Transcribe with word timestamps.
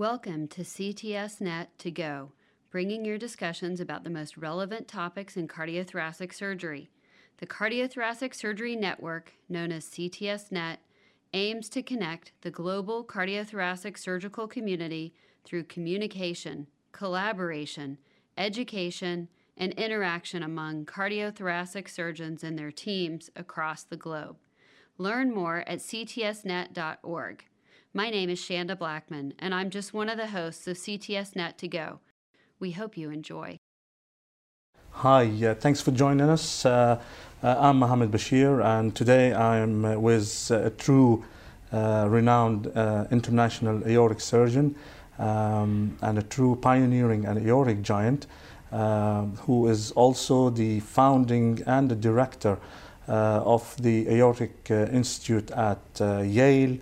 Welcome 0.00 0.48
to 0.48 0.62
CTS 0.62 1.42
Net 1.42 1.78
to 1.80 1.90
Go, 1.90 2.32
bringing 2.70 3.04
your 3.04 3.18
discussions 3.18 3.80
about 3.80 4.02
the 4.02 4.08
most 4.08 4.38
relevant 4.38 4.88
topics 4.88 5.36
in 5.36 5.46
cardiothoracic 5.46 6.32
surgery. 6.32 6.88
The 7.36 7.46
Cardiothoracic 7.46 8.34
Surgery 8.34 8.76
Network, 8.76 9.34
known 9.46 9.70
as 9.70 9.84
CTS 9.84 10.50
Net, 10.50 10.80
aims 11.34 11.68
to 11.68 11.82
connect 11.82 12.32
the 12.40 12.50
global 12.50 13.04
cardiothoracic 13.04 13.98
surgical 13.98 14.48
community 14.48 15.12
through 15.44 15.64
communication, 15.64 16.68
collaboration, 16.92 17.98
education, 18.38 19.28
and 19.54 19.74
interaction 19.74 20.42
among 20.42 20.86
cardiothoracic 20.86 21.90
surgeons 21.90 22.42
and 22.42 22.58
their 22.58 22.72
teams 22.72 23.28
across 23.36 23.82
the 23.82 23.98
globe. 23.98 24.38
Learn 24.96 25.30
more 25.30 25.58
at 25.66 25.80
ctsnet.org. 25.80 27.44
My 27.92 28.08
name 28.08 28.30
is 28.30 28.38
Shanda 28.38 28.78
Blackman, 28.78 29.34
and 29.40 29.52
I'm 29.52 29.68
just 29.68 29.92
one 29.92 30.08
of 30.08 30.16
the 30.16 30.28
hosts 30.28 30.68
of 30.68 30.76
CTS 30.76 31.34
Net 31.34 31.58
to 31.58 31.66
Go. 31.66 31.98
We 32.60 32.70
hope 32.70 32.96
you 32.96 33.10
enjoy. 33.10 33.58
Hi, 34.92 35.24
uh, 35.44 35.56
thanks 35.56 35.80
for 35.80 35.90
joining 35.90 36.30
us. 36.30 36.64
Uh, 36.64 37.00
uh, 37.42 37.56
I'm 37.58 37.80
Mohammed 37.80 38.12
Bashir, 38.12 38.64
and 38.64 38.94
today 38.94 39.34
I'm 39.34 39.84
uh, 39.84 39.98
with 39.98 40.52
a 40.52 40.70
true 40.70 41.24
uh, 41.72 42.06
renowned 42.08 42.68
uh, 42.76 43.06
international 43.10 43.84
aortic 43.84 44.20
surgeon 44.20 44.76
um, 45.18 45.98
and 46.00 46.16
a 46.16 46.22
true 46.22 46.54
pioneering 46.54 47.24
and 47.24 47.44
aortic 47.44 47.82
giant 47.82 48.28
who 48.70 49.66
is 49.66 49.90
also 49.92 50.48
the 50.48 50.78
founding 50.78 51.60
and 51.66 51.90
the 51.90 51.96
director 51.96 52.56
of 53.08 53.76
the 53.82 54.06
Aortic 54.06 54.70
Institute 54.70 55.50
at 55.50 55.80
Yale 55.98 56.78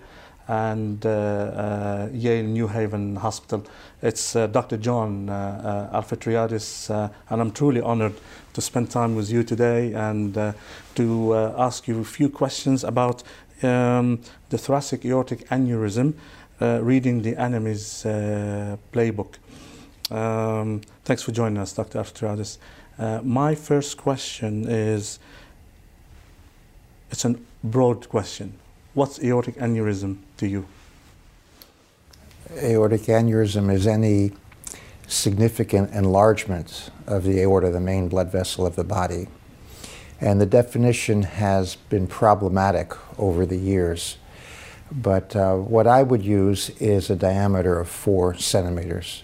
and 0.49 1.05
uh, 1.05 1.09
uh, 1.09 2.09
Yale 2.11 2.43
New 2.43 2.67
Haven 2.67 3.15
Hospital. 3.17 3.63
It's 4.01 4.35
uh, 4.35 4.47
Dr. 4.47 4.77
John 4.77 5.27
Elefteriades, 5.27 6.89
and 7.29 7.41
I'm 7.41 7.51
truly 7.51 7.81
honored 7.81 8.15
to 8.53 8.61
spend 8.61 8.89
time 8.89 9.15
with 9.15 9.29
you 9.29 9.43
today 9.43 9.93
and 9.93 10.33
to 10.95 11.35
ask 11.35 11.87
you 11.87 11.99
a 11.99 12.03
few 12.03 12.29
questions 12.29 12.83
about 12.83 13.21
um, 13.61 14.21
the 14.49 14.57
thoracic 14.57 15.05
aortic 15.05 15.47
aneurysm, 15.49 16.15
reading 16.59 17.21
the 17.21 17.33
aneurysm 17.33 18.79
playbook. 18.91 19.35
Um, 20.09 20.81
thanks 21.05 21.21
for 21.21 21.31
joining 21.31 21.59
us, 21.59 21.73
Dr. 21.73 21.99
Elefteriades. 21.99 22.57
Uh, 22.97 23.21
my 23.23 23.53
first 23.53 23.97
question 23.97 24.67
is 24.67 25.19
it's 27.11 27.23
a 27.23 27.35
broad 27.63 28.09
question. 28.09 28.53
What's 28.95 29.23
aortic 29.23 29.55
aneurysm 29.57 30.17
to 30.37 30.47
you? 30.47 30.65
Aortic 32.57 33.01
aneurysm 33.01 33.71
is 33.71 33.85
any 33.85 34.31
significant 35.07 35.91
enlargement 35.93 36.89
of 37.05 37.23
the 37.23 37.39
aorta, 37.39 37.69
the 37.69 37.79
main 37.79 38.09
blood 38.09 38.31
vessel 38.31 38.65
of 38.65 38.75
the 38.75 38.83
body. 38.83 39.27
And 40.19 40.41
the 40.41 40.47
definition 40.47 41.21
has 41.21 41.75
been 41.75 42.07
problematic 42.07 42.93
over 43.19 43.45
the 43.45 43.57
years. 43.57 44.17
But 44.91 45.35
uh, 45.35 45.57
what 45.57 45.85
I 45.85 46.01
would 46.01 46.23
use 46.23 46.71
is 46.79 47.11
a 47.11 47.15
diameter 47.15 47.79
of 47.79 47.87
four 47.87 48.33
centimeters. 48.33 49.21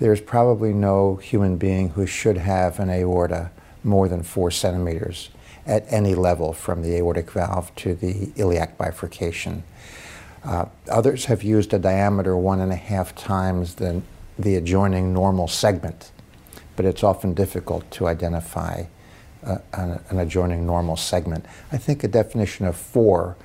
There's 0.00 0.20
probably 0.20 0.72
no 0.72 1.14
human 1.14 1.58
being 1.58 1.90
who 1.90 2.06
should 2.06 2.38
have 2.38 2.80
an 2.80 2.90
aorta 2.90 3.52
more 3.84 4.08
than 4.08 4.24
four 4.24 4.50
centimeters 4.50 5.30
at 5.70 5.84
any 5.88 6.16
level 6.16 6.52
from 6.52 6.82
the 6.82 6.96
aortic 6.96 7.30
valve 7.30 7.72
to 7.76 7.94
the 7.94 8.32
iliac 8.34 8.76
bifurcation. 8.76 9.62
Uh, 10.42 10.64
others 10.90 11.26
have 11.26 11.44
used 11.44 11.72
a 11.72 11.78
diameter 11.78 12.36
one 12.36 12.60
and 12.60 12.72
a 12.72 12.76
half 12.76 13.14
times 13.14 13.76
the, 13.76 14.02
the 14.36 14.56
adjoining 14.56 15.14
normal 15.14 15.46
segment, 15.46 16.10
but 16.74 16.84
it's 16.84 17.04
often 17.04 17.34
difficult 17.34 17.88
to 17.92 18.08
identify 18.08 18.82
uh, 19.44 19.58
an, 19.74 20.00
an, 20.08 20.18
adjoining 20.18 20.66
normal 20.66 20.96
segment. 20.96 21.46
I 21.70 21.78
think 21.78 22.02
a 22.02 22.08
definition 22.08 22.66
of 22.66 22.76
four 22.76 23.36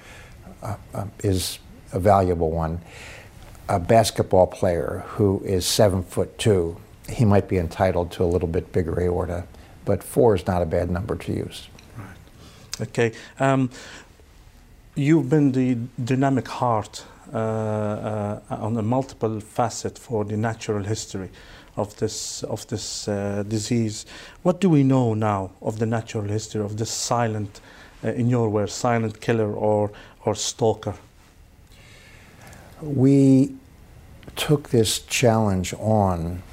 uh, 0.64 0.76
uh 0.94 1.06
is 1.24 1.60
a 1.94 2.00
valuable 2.00 2.52
one. 2.52 2.82
A 3.70 3.80
basketball 3.80 4.48
player 4.48 5.04
who 5.10 5.42
is 5.46 5.66
seven 5.66 6.04
foot 6.04 6.38
two, 6.40 6.78
he 7.08 7.24
might 7.24 7.48
be 7.48 7.58
entitled 7.58 8.12
to 8.14 8.24
a 8.24 8.26
little 8.26 8.48
bit 8.48 8.72
bigger 8.72 9.00
aorta, 9.00 9.46
but 9.86 10.04
four 10.04 10.36
is 10.36 10.46
not 10.48 10.62
a 10.62 10.66
bad 10.66 10.90
number 10.90 11.16
to 11.16 11.32
use. 11.32 11.70
Okay. 12.82 13.14
Um, 13.40 13.70
you've 14.96 15.30
been 15.30 15.52
the 15.54 15.78
dynamic 16.04 16.48
heart 16.48 17.06
uh, 17.34 17.38
uh, 17.38 18.40
on 18.50 18.78
a 18.78 18.82
multiple 18.82 19.40
facet 19.40 19.98
for 19.98 20.26
the 20.26 20.38
natural 20.38 20.84
history 20.84 21.30
of 21.78 21.96
this 21.98 22.44
of 22.44 22.68
this 22.68 23.08
uh, 23.08 23.44
disease. 23.48 24.06
What 24.44 24.62
do 24.62 24.70
we 24.70 24.84
know 24.84 25.14
now 25.14 25.52
of 25.62 25.80
the 25.80 25.86
natural 25.86 26.26
history 26.26 26.62
of 26.62 26.78
this 26.78 26.92
silent, 26.92 27.62
uh, 28.04 28.10
in 28.10 28.30
your 28.30 28.50
words, 28.50 28.74
silent 28.74 29.22
killer 29.22 29.52
or 29.54 29.92
or 30.26 30.36
stalker? 30.36 30.96
We 32.82 33.56
took 34.36 34.70
this 34.70 35.00
challenge 35.00 35.74
on 35.80 36.44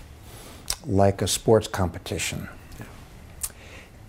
like 0.86 1.22
a 1.22 1.28
sports 1.28 1.68
competition, 1.68 2.48
yeah. 2.78 2.86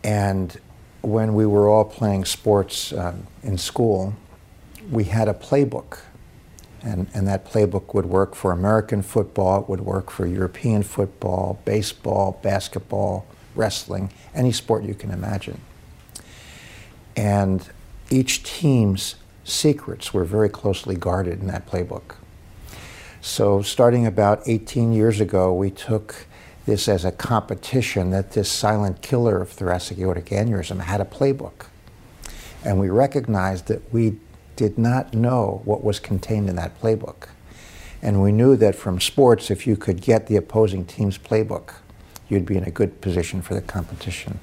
and 0.03 0.59
when 1.03 1.35
we 1.35 1.45
were 1.45 1.67
all 1.67 1.83
playing 1.83 2.23
sports 2.23 2.93
um, 2.93 3.27
in 3.43 3.57
school, 3.57 4.15
we 4.89 5.03
had 5.03 5.27
a 5.27 5.33
playbook. 5.33 5.99
And, 6.81 7.07
and 7.13 7.27
that 7.27 7.45
playbook 7.45 7.93
would 7.93 8.05
work 8.05 8.35
for 8.35 8.51
American 8.51 9.01
football, 9.01 9.61
it 9.61 9.69
would 9.69 9.81
work 9.81 10.09
for 10.09 10.25
European 10.25 10.83
football, 10.83 11.59
baseball, 11.63 12.39
basketball, 12.41 13.25
wrestling, 13.55 14.11
any 14.33 14.51
sport 14.51 14.83
you 14.83 14.93
can 14.93 15.11
imagine. 15.11 15.61
And 17.15 17.69
each 18.09 18.43
team's 18.43 19.15
secrets 19.43 20.13
were 20.13 20.25
very 20.25 20.49
closely 20.49 20.95
guarded 20.95 21.39
in 21.39 21.47
that 21.47 21.67
playbook. 21.67 22.15
So, 23.21 23.61
starting 23.61 24.05
about 24.05 24.43
18 24.45 24.91
years 24.91 25.21
ago, 25.21 25.53
we 25.53 25.69
took 25.71 26.27
this 26.65 26.87
as 26.87 27.03
a 27.03 27.11
competition 27.11 28.11
that 28.11 28.31
this 28.31 28.49
silent 28.49 29.01
killer 29.01 29.41
of 29.41 29.49
thoracic 29.49 29.97
aortic 29.99 30.25
aneurysm 30.27 30.79
had 30.79 31.01
a 31.01 31.05
playbook. 31.05 31.67
And 32.63 32.79
we 32.79 32.89
recognized 32.89 33.67
that 33.67 33.91
we 33.93 34.17
did 34.55 34.77
not 34.77 35.13
know 35.13 35.61
what 35.65 35.83
was 35.83 35.99
contained 35.99 36.49
in 36.49 36.55
that 36.55 36.79
playbook. 36.79 37.27
And 38.01 38.21
we 38.21 38.31
knew 38.31 38.55
that 38.57 38.75
from 38.75 38.99
sports, 38.99 39.49
if 39.49 39.65
you 39.65 39.75
could 39.75 40.01
get 40.01 40.27
the 40.27 40.35
opposing 40.35 40.85
team's 40.85 41.17
playbook, 41.17 41.75
you'd 42.29 42.45
be 42.45 42.57
in 42.57 42.63
a 42.63 42.71
good 42.71 43.01
position 43.01 43.41
for 43.41 43.53
the 43.53 43.61
competition. 43.61 44.39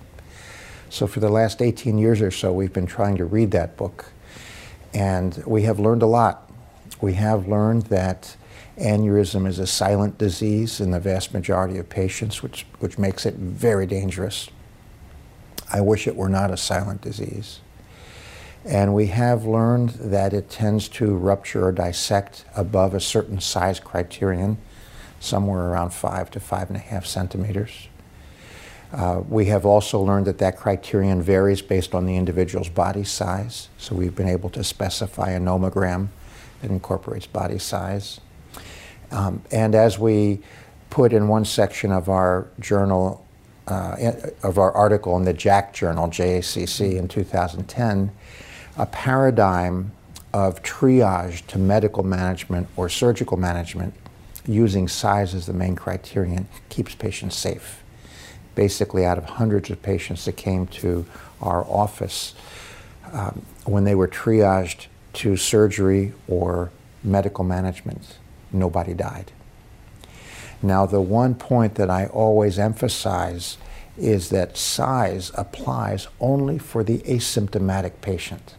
So 0.88 1.06
for 1.06 1.20
the 1.20 1.28
last 1.28 1.62
18 1.62 1.98
years 1.98 2.20
or 2.20 2.30
so, 2.30 2.52
we've 2.52 2.72
been 2.72 2.86
trying 2.86 3.16
to 3.18 3.24
read 3.24 3.52
that 3.52 3.76
book. 3.76 4.12
And 4.92 5.42
we 5.46 5.62
have 5.62 5.78
learned 5.78 6.02
a 6.02 6.06
lot. 6.06 6.50
We 7.00 7.14
have 7.14 7.46
learned 7.46 7.82
that 7.84 8.36
Aneurysm 8.80 9.46
is 9.46 9.58
a 9.58 9.66
silent 9.66 10.16
disease 10.16 10.80
in 10.80 10.90
the 10.90 11.00
vast 11.00 11.34
majority 11.34 11.76
of 11.78 11.88
patients, 11.90 12.42
which, 12.42 12.66
which 12.78 12.98
makes 12.98 13.26
it 13.26 13.34
very 13.34 13.86
dangerous. 13.86 14.48
I 15.70 15.82
wish 15.82 16.06
it 16.06 16.16
were 16.16 16.30
not 16.30 16.50
a 16.50 16.56
silent 16.56 17.02
disease. 17.02 17.60
And 18.64 18.94
we 18.94 19.06
have 19.06 19.44
learned 19.44 19.90
that 19.90 20.32
it 20.32 20.50
tends 20.50 20.88
to 20.88 21.14
rupture 21.14 21.66
or 21.66 21.72
dissect 21.72 22.44
above 22.56 22.94
a 22.94 23.00
certain 23.00 23.40
size 23.40 23.80
criterion, 23.80 24.58
somewhere 25.18 25.66
around 25.66 25.90
five 25.90 26.30
to 26.32 26.40
five 26.40 26.68
and 26.68 26.76
a 26.76 26.80
half 26.80 27.04
centimeters. 27.04 27.88
Uh, 28.92 29.22
we 29.28 29.46
have 29.46 29.64
also 29.64 30.00
learned 30.00 30.26
that 30.26 30.38
that 30.38 30.56
criterion 30.56 31.22
varies 31.22 31.62
based 31.62 31.94
on 31.94 32.06
the 32.06 32.16
individual's 32.16 32.68
body 32.68 33.04
size. 33.04 33.68
So 33.78 33.94
we've 33.94 34.16
been 34.16 34.28
able 34.28 34.50
to 34.50 34.64
specify 34.64 35.30
a 35.30 35.38
nomogram 35.38 36.08
that 36.60 36.70
incorporates 36.70 37.26
body 37.26 37.58
size. 37.58 38.20
Um, 39.10 39.42
and 39.50 39.74
as 39.74 39.98
we 39.98 40.40
put 40.90 41.12
in 41.12 41.28
one 41.28 41.44
section 41.44 41.92
of 41.92 42.08
our 42.08 42.48
journal, 42.58 43.24
uh, 43.66 44.12
of 44.42 44.58
our 44.58 44.72
article 44.72 45.16
in 45.16 45.24
the 45.24 45.34
JACC 45.34 45.72
journal, 45.72 46.08
JACC, 46.08 46.96
in 46.96 47.08
2010, 47.08 48.10
a 48.76 48.86
paradigm 48.86 49.92
of 50.32 50.62
triage 50.62 51.46
to 51.48 51.58
medical 51.58 52.02
management 52.02 52.68
or 52.76 52.88
surgical 52.88 53.36
management 53.36 53.94
using 54.46 54.88
size 54.88 55.34
as 55.34 55.46
the 55.46 55.52
main 55.52 55.76
criterion 55.76 56.48
keeps 56.68 56.94
patients 56.94 57.36
safe. 57.36 57.82
Basically, 58.54 59.04
out 59.04 59.18
of 59.18 59.24
hundreds 59.24 59.70
of 59.70 59.82
patients 59.82 60.24
that 60.24 60.36
came 60.36 60.66
to 60.68 61.06
our 61.40 61.64
office, 61.64 62.34
um, 63.12 63.44
when 63.64 63.84
they 63.84 63.94
were 63.94 64.08
triaged 64.08 64.86
to 65.12 65.36
surgery 65.36 66.12
or 66.28 66.70
medical 67.02 67.44
management, 67.44 68.18
nobody 68.52 68.94
died. 68.94 69.32
Now, 70.62 70.86
the 70.86 71.00
one 71.00 71.34
point 71.34 71.76
that 71.76 71.88
I 71.88 72.06
always 72.06 72.58
emphasize 72.58 73.56
is 73.96 74.30
that 74.30 74.56
size 74.56 75.30
applies 75.34 76.08
only 76.20 76.58
for 76.58 76.84
the 76.84 76.98
asymptomatic 76.98 78.00
patient. 78.00 78.54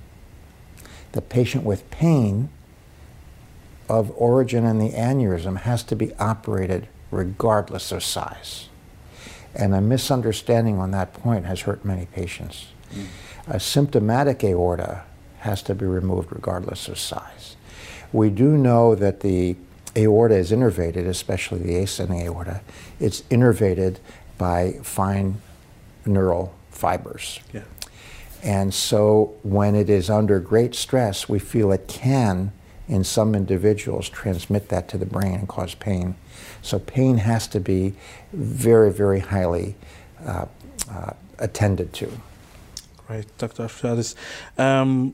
The 1.11 1.21
patient 1.21 1.63
with 1.63 1.89
pain 1.91 2.49
of 3.89 4.11
origin 4.15 4.65
in 4.65 4.79
the 4.79 4.91
aneurysm 4.91 5.57
has 5.57 5.83
to 5.83 5.95
be 5.95 6.13
operated 6.15 6.87
regardless 7.11 7.91
of 7.91 8.03
size. 8.03 8.69
And 9.53 9.75
a 9.75 9.81
misunderstanding 9.81 10.79
on 10.79 10.91
that 10.91 11.13
point 11.13 11.45
has 11.45 11.61
hurt 11.61 11.83
many 11.83 12.05
patients. 12.05 12.67
Mm. 12.93 13.05
A 13.47 13.59
symptomatic 13.59 14.43
aorta 14.43 15.03
has 15.39 15.61
to 15.63 15.75
be 15.75 15.85
removed 15.85 16.31
regardless 16.31 16.87
of 16.87 16.97
size. 16.97 17.57
We 18.13 18.29
do 18.29 18.57
know 18.57 18.95
that 18.95 19.19
the 19.21 19.57
aorta 19.95 20.35
is 20.35 20.51
innervated, 20.51 21.07
especially 21.07 21.59
the 21.59 21.77
ascending 21.77 22.21
aorta. 22.21 22.61
It's 22.99 23.21
innervated 23.23 23.97
by 24.37 24.79
fine 24.83 25.41
neural 26.05 26.53
fibers. 26.69 27.39
Yeah. 27.53 27.63
And 28.43 28.73
so 28.73 29.35
when 29.43 29.75
it 29.75 29.89
is 29.89 30.09
under 30.09 30.39
great 30.39 30.73
stress, 30.73 31.29
we 31.29 31.39
feel 31.39 31.71
it 31.71 31.87
can, 31.87 32.51
in 32.87 33.03
some 33.03 33.35
individuals, 33.35 34.09
transmit 34.09 34.69
that 34.69 34.87
to 34.89 34.97
the 34.97 35.05
brain 35.05 35.35
and 35.35 35.47
cause 35.47 35.75
pain. 35.75 36.15
So 36.61 36.79
pain 36.79 37.17
has 37.17 37.47
to 37.47 37.59
be 37.59 37.93
very, 38.33 38.91
very 38.91 39.19
highly 39.19 39.75
uh, 40.25 40.45
uh, 40.89 41.13
attended 41.37 41.93
to. 41.93 42.11
Right, 43.07 43.25
Dr. 43.37 43.67
Faris. 43.67 44.15
Um, 44.57 45.13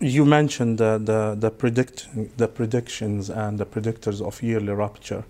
you 0.00 0.24
mentioned 0.24 0.78
the, 0.78 0.98
the, 0.98 1.36
the, 1.38 1.50
predict, 1.50 2.08
the 2.36 2.48
predictions 2.48 3.30
and 3.30 3.58
the 3.58 3.66
predictors 3.66 4.24
of 4.24 4.42
yearly 4.42 4.72
rupture. 4.72 5.24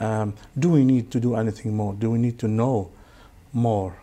Um, 0.00 0.34
do 0.58 0.70
we 0.70 0.84
need 0.84 1.10
to 1.12 1.20
do 1.20 1.34
anything 1.34 1.76
more? 1.76 1.94
Do 1.94 2.10
we 2.10 2.18
need 2.18 2.38
to 2.40 2.48
know 2.48 2.90
more? 3.52 3.96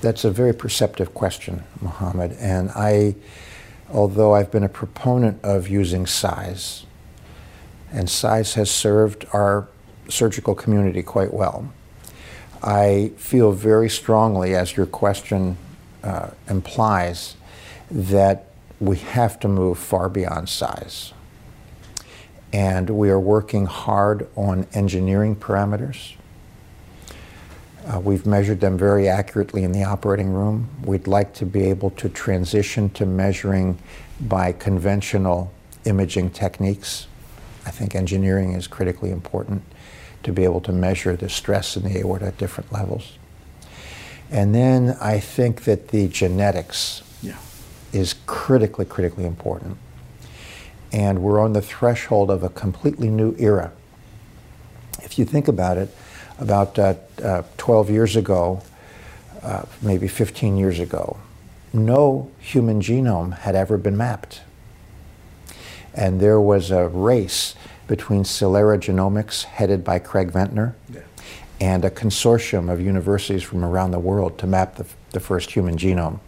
That's 0.00 0.24
a 0.24 0.30
very 0.30 0.54
perceptive 0.54 1.14
question, 1.14 1.64
Mohammed. 1.80 2.32
And 2.38 2.70
I, 2.70 3.16
although 3.92 4.34
I've 4.34 4.52
been 4.52 4.62
a 4.62 4.68
proponent 4.68 5.42
of 5.42 5.68
using 5.68 6.06
size, 6.06 6.84
and 7.90 8.08
size 8.08 8.54
has 8.54 8.70
served 8.70 9.26
our 9.32 9.66
surgical 10.08 10.54
community 10.54 11.02
quite 11.02 11.32
well, 11.32 11.72
I 12.62 13.12
feel 13.16 13.52
very 13.52 13.88
strongly, 13.88 14.54
as 14.54 14.76
your 14.76 14.86
question 14.86 15.56
uh, 16.04 16.30
implies, 16.48 17.36
that 17.90 18.47
we 18.80 18.96
have 18.96 19.40
to 19.40 19.48
move 19.48 19.78
far 19.78 20.08
beyond 20.08 20.48
size. 20.48 21.12
And 22.52 22.90
we 22.90 23.10
are 23.10 23.20
working 23.20 23.66
hard 23.66 24.28
on 24.36 24.66
engineering 24.72 25.36
parameters. 25.36 26.14
Uh, 27.86 28.00
we've 28.00 28.26
measured 28.26 28.60
them 28.60 28.76
very 28.76 29.08
accurately 29.08 29.64
in 29.64 29.72
the 29.72 29.82
operating 29.84 30.32
room. 30.32 30.68
We'd 30.84 31.06
like 31.06 31.34
to 31.34 31.46
be 31.46 31.64
able 31.64 31.90
to 31.92 32.08
transition 32.08 32.90
to 32.90 33.06
measuring 33.06 33.78
by 34.20 34.52
conventional 34.52 35.52
imaging 35.84 36.30
techniques. 36.30 37.06
I 37.66 37.70
think 37.70 37.94
engineering 37.94 38.52
is 38.52 38.66
critically 38.66 39.10
important 39.10 39.62
to 40.22 40.32
be 40.32 40.44
able 40.44 40.60
to 40.62 40.72
measure 40.72 41.16
the 41.16 41.28
stress 41.28 41.76
in 41.76 41.84
the 41.84 41.98
aorta 41.98 42.26
at 42.26 42.38
different 42.38 42.72
levels. 42.72 43.18
And 44.30 44.54
then 44.54 44.96
I 45.00 45.20
think 45.20 45.64
that 45.64 45.88
the 45.88 46.08
genetics 46.08 47.02
yeah. 47.22 47.38
Is 47.92 48.14
critically, 48.26 48.84
critically 48.84 49.24
important. 49.24 49.78
And 50.92 51.22
we're 51.22 51.40
on 51.40 51.52
the 51.52 51.62
threshold 51.62 52.30
of 52.30 52.42
a 52.42 52.48
completely 52.48 53.08
new 53.08 53.34
era. 53.38 53.72
If 55.02 55.18
you 55.18 55.24
think 55.24 55.48
about 55.48 55.78
it, 55.78 55.94
about 56.38 56.78
uh, 56.78 56.94
uh, 57.22 57.42
12 57.56 57.90
years 57.90 58.16
ago, 58.16 58.62
uh, 59.42 59.64
maybe 59.82 60.08
15 60.08 60.56
years 60.56 60.78
ago, 60.78 61.18
no 61.72 62.30
human 62.38 62.80
genome 62.80 63.38
had 63.38 63.54
ever 63.54 63.76
been 63.76 63.96
mapped. 63.96 64.42
And 65.94 66.20
there 66.20 66.40
was 66.40 66.70
a 66.70 66.88
race 66.88 67.54
between 67.86 68.22
Celera 68.22 68.78
Genomics, 68.78 69.44
headed 69.44 69.82
by 69.82 69.98
Craig 69.98 70.30
Venter, 70.30 70.76
yeah. 70.92 71.00
and 71.60 71.84
a 71.84 71.90
consortium 71.90 72.70
of 72.70 72.80
universities 72.80 73.42
from 73.42 73.64
around 73.64 73.90
the 73.90 73.98
world 73.98 74.38
to 74.38 74.46
map 74.46 74.76
the, 74.76 74.86
the 75.10 75.20
first 75.20 75.50
human 75.50 75.76
genome. 75.76 76.20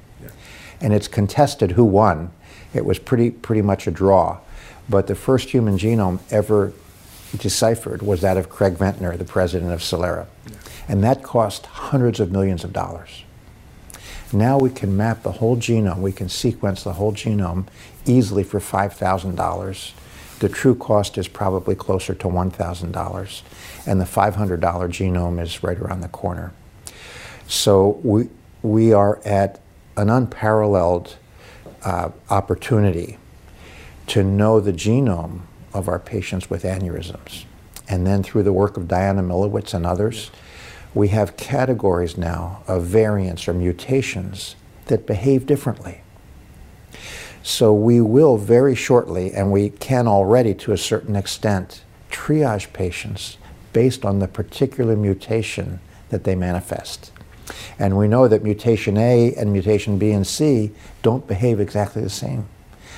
And 0.80 0.92
it's 0.92 1.08
contested 1.08 1.72
who 1.72 1.84
won. 1.84 2.32
It 2.72 2.84
was 2.84 2.98
pretty, 2.98 3.30
pretty 3.30 3.62
much 3.62 3.86
a 3.86 3.90
draw. 3.90 4.38
But 4.88 5.06
the 5.06 5.14
first 5.14 5.50
human 5.50 5.78
genome 5.78 6.20
ever 6.30 6.72
deciphered 7.36 8.02
was 8.02 8.22
that 8.22 8.36
of 8.36 8.48
Craig 8.48 8.74
Venter, 8.74 9.16
the 9.16 9.24
president 9.24 9.72
of 9.72 9.80
Celera. 9.80 10.26
Yeah. 10.46 10.56
And 10.88 11.04
that 11.04 11.22
cost 11.22 11.66
hundreds 11.66 12.18
of 12.18 12.32
millions 12.32 12.64
of 12.64 12.72
dollars. 12.72 13.24
Now 14.32 14.58
we 14.58 14.70
can 14.70 14.96
map 14.96 15.22
the 15.22 15.32
whole 15.32 15.56
genome, 15.56 15.98
we 15.98 16.12
can 16.12 16.28
sequence 16.28 16.84
the 16.84 16.92
whole 16.94 17.12
genome 17.12 17.66
easily 18.06 18.44
for 18.44 18.60
$5,000. 18.60 19.92
The 20.38 20.48
true 20.48 20.74
cost 20.74 21.18
is 21.18 21.28
probably 21.28 21.74
closer 21.74 22.14
to 22.14 22.26
$1,000, 22.26 23.42
and 23.86 24.00
the 24.00 24.04
$500 24.04 24.60
genome 24.60 25.40
is 25.40 25.62
right 25.62 25.78
around 25.78 26.00
the 26.00 26.08
corner. 26.08 26.52
So 27.46 28.00
we, 28.04 28.28
we 28.62 28.92
are 28.92 29.20
at 29.24 29.60
an 30.00 30.08
unparalleled 30.08 31.17
uh, 31.85 32.11
opportunity 32.31 33.19
to 34.06 34.25
know 34.25 34.58
the 34.58 34.73
genome 34.73 35.43
of 35.75 35.88
our 35.88 35.99
patients 35.99 36.49
with 36.49 36.62
aneurysms. 36.62 37.44
And 37.87 38.06
then 38.06 38.23
through 38.23 38.44
the 38.44 38.52
work 38.52 38.76
of 38.76 38.88
Diana 38.88 39.23
Milewicz 39.23 39.75
and 39.75 39.85
others, 39.85 40.31
we 40.94 41.08
have 41.08 41.37
categories 41.37 42.17
now 42.17 42.62
of 42.67 42.85
variants 42.85 43.47
or 43.47 43.52
mutations 43.52 44.56
that 44.87 45.06
behave 45.06 45.44
differently. 45.47 46.00
So 47.43 47.73
we 47.73 48.00
will 48.00 48.38
very 48.38 48.75
shortly, 48.75 49.32
and 49.32 49.52
we 49.52 49.70
can 49.70 50.08
already 50.08 50.55
to 50.55 50.73
a 50.73 50.79
certain 50.79 51.14
extent, 51.14 51.82
triage 52.11 52.73
patients 52.73 53.37
based 53.73 54.05
on 54.05 54.19
the 54.19 54.29
particular 54.29 54.97
mutation 54.97 55.81
that 56.08 56.25
they 56.25 56.35
manifest. 56.35 57.12
And 57.79 57.97
we 57.97 58.08
know 58.08 58.29
that 58.29 58.43
mutation 58.43 58.97
A 58.97 59.35
and 59.35 59.52
mutation 59.52 59.99
B 59.99 60.11
and 60.12 60.26
C 60.26 60.73
don't 61.02 61.26
behave 61.26 61.61
exactly 61.61 62.02
the 62.02 62.11
same. 62.11 62.47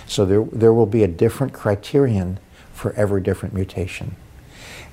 So 0.06 0.24
there, 0.24 0.44
there 0.52 0.72
will 0.72 0.86
be 0.86 1.02
a 1.04 1.08
different 1.08 1.52
criterion 1.52 2.38
for 2.72 2.92
every 2.94 3.22
different 3.22 3.54
mutation. 3.54 4.16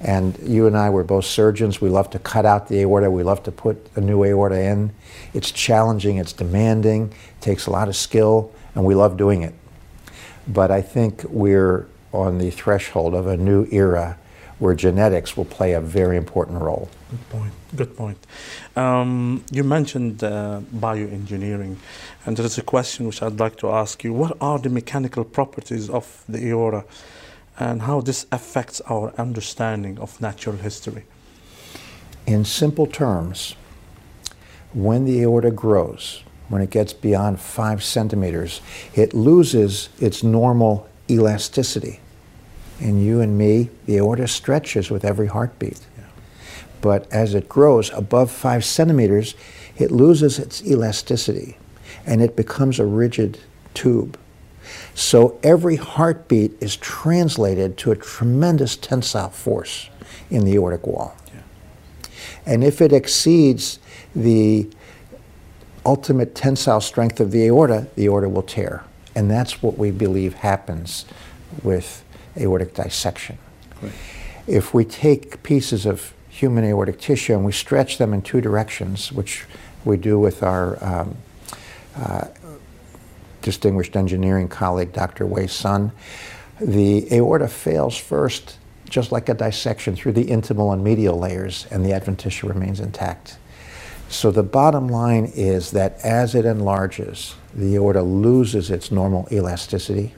And 0.01 0.37
you 0.39 0.65
and 0.65 0.77
I 0.77 0.89
were 0.89 1.03
both 1.03 1.25
surgeons. 1.25 1.81
We 1.81 1.89
love 1.89 2.09
to 2.11 2.19
cut 2.19 2.45
out 2.45 2.69
the 2.69 2.79
aorta. 2.81 3.11
We 3.11 3.23
love 3.23 3.43
to 3.43 3.51
put 3.51 3.85
a 3.95 4.01
new 4.01 4.23
aorta 4.23 4.59
in. 4.59 4.91
It's 5.33 5.51
challenging, 5.51 6.17
it's 6.17 6.31
demanding, 6.31 7.11
it 7.11 7.41
takes 7.41 7.67
a 7.67 7.71
lot 7.71 7.89
of 7.89 7.95
skill, 7.95 8.53
and 8.75 8.85
we 8.85 8.95
love 8.95 9.17
doing 9.17 9.41
it. 9.41 9.53
But 10.47 10.71
I 10.71 10.81
think 10.81 11.23
we're 11.25 11.87
on 12.13 12.37
the 12.37 12.49
threshold 12.49 13.13
of 13.13 13.27
a 13.27 13.35
new 13.35 13.67
era 13.71 14.17
where 14.59 14.75
genetics 14.75 15.35
will 15.35 15.45
play 15.45 15.73
a 15.73 15.81
very 15.81 16.17
important 16.17 16.61
role. 16.61 16.89
Good 17.09 17.29
point. 17.29 17.53
Good 17.75 17.97
point. 17.97 18.27
Um, 18.75 19.43
you 19.51 19.63
mentioned 19.63 20.23
uh, 20.23 20.61
bioengineering, 20.75 21.77
and 22.25 22.37
there 22.37 22.45
is 22.45 22.57
a 22.57 22.61
question 22.61 23.07
which 23.07 23.21
I'd 23.21 23.39
like 23.39 23.55
to 23.57 23.69
ask 23.69 24.03
you. 24.03 24.13
What 24.13 24.37
are 24.41 24.59
the 24.59 24.69
mechanical 24.69 25.23
properties 25.23 25.89
of 25.89 26.23
the 26.27 26.49
aorta? 26.49 26.83
and 27.59 27.81
how 27.81 27.99
this 28.01 28.25
affects 28.31 28.81
our 28.89 29.13
understanding 29.17 29.99
of 29.99 30.19
natural 30.21 30.55
history. 30.55 31.03
In 32.25 32.45
simple 32.45 32.87
terms, 32.87 33.55
when 34.73 35.05
the 35.05 35.21
aorta 35.21 35.51
grows, 35.51 36.23
when 36.47 36.61
it 36.61 36.69
gets 36.69 36.93
beyond 36.93 37.39
five 37.39 37.83
centimeters, 37.83 38.61
it 38.95 39.13
loses 39.13 39.89
its 39.99 40.23
normal 40.23 40.87
elasticity. 41.09 41.99
In 42.79 43.01
you 43.01 43.19
and 43.19 43.37
me, 43.37 43.69
the 43.85 43.97
aorta 43.97 44.27
stretches 44.27 44.89
with 44.89 45.03
every 45.03 45.27
heartbeat. 45.27 45.79
Yeah. 45.97 46.05
But 46.81 47.11
as 47.11 47.33
it 47.33 47.49
grows 47.49 47.91
above 47.91 48.31
five 48.31 48.63
centimeters, 48.63 49.35
it 49.77 49.91
loses 49.91 50.39
its 50.39 50.65
elasticity 50.65 51.57
and 52.05 52.21
it 52.21 52.35
becomes 52.35 52.79
a 52.79 52.85
rigid 52.85 53.39
tube. 53.73 54.17
So 54.93 55.39
every 55.43 55.75
heartbeat 55.75 56.53
is 56.61 56.77
translated 56.77 57.77
to 57.79 57.91
a 57.91 57.95
tremendous 57.95 58.75
tensile 58.75 59.29
force 59.29 59.89
in 60.29 60.45
the 60.45 60.53
aortic 60.53 60.85
wall. 60.85 61.15
Yeah. 61.33 62.09
And 62.45 62.63
if 62.63 62.81
it 62.81 62.93
exceeds 62.93 63.79
the 64.15 64.69
ultimate 65.85 66.35
tensile 66.35 66.81
strength 66.81 67.19
of 67.19 67.31
the 67.31 67.45
aorta, 67.45 67.87
the 67.95 68.05
aorta 68.05 68.29
will 68.29 68.43
tear. 68.43 68.83
And 69.15 69.29
that's 69.29 69.61
what 69.61 69.77
we 69.77 69.91
believe 69.91 70.35
happens 70.35 71.05
with 71.63 72.03
aortic 72.37 72.73
dissection. 72.73 73.37
If 74.47 74.73
we 74.73 74.85
take 74.85 75.43
pieces 75.43 75.85
of 75.85 76.13
human 76.29 76.63
aortic 76.63 76.99
tissue 76.99 77.33
and 77.33 77.45
we 77.45 77.51
stretch 77.51 77.97
them 77.97 78.13
in 78.13 78.21
two 78.21 78.41
directions, 78.41 79.11
which 79.11 79.45
we 79.85 79.97
do 79.97 80.19
with 80.19 80.43
our 80.43 80.83
um, 80.83 81.17
uh, 81.95 82.27
distinguished 83.41 83.95
engineering 83.95 84.47
colleague, 84.47 84.93
Dr. 84.93 85.25
Wei 85.25 85.47
Sun, 85.47 85.91
the 86.59 87.11
aorta 87.13 87.47
fails 87.47 87.97
first, 87.97 88.57
just 88.89 89.11
like 89.11 89.29
a 89.29 89.33
dissection, 89.33 89.95
through 89.95 90.13
the 90.13 90.25
intimal 90.25 90.73
and 90.73 90.83
medial 90.83 91.17
layers, 91.17 91.67
and 91.71 91.85
the 91.85 91.91
adventitia 91.91 92.49
remains 92.49 92.79
intact. 92.79 93.37
So 94.09 94.31
the 94.31 94.43
bottom 94.43 94.87
line 94.87 95.31
is 95.35 95.71
that 95.71 96.03
as 96.03 96.33
it 96.33 96.45
enlarges, 96.45 97.35
the 97.53 97.75
aorta 97.75 98.01
loses 98.01 98.71
its 98.71 98.91
normal 98.91 99.27
elasticity, 99.31 100.13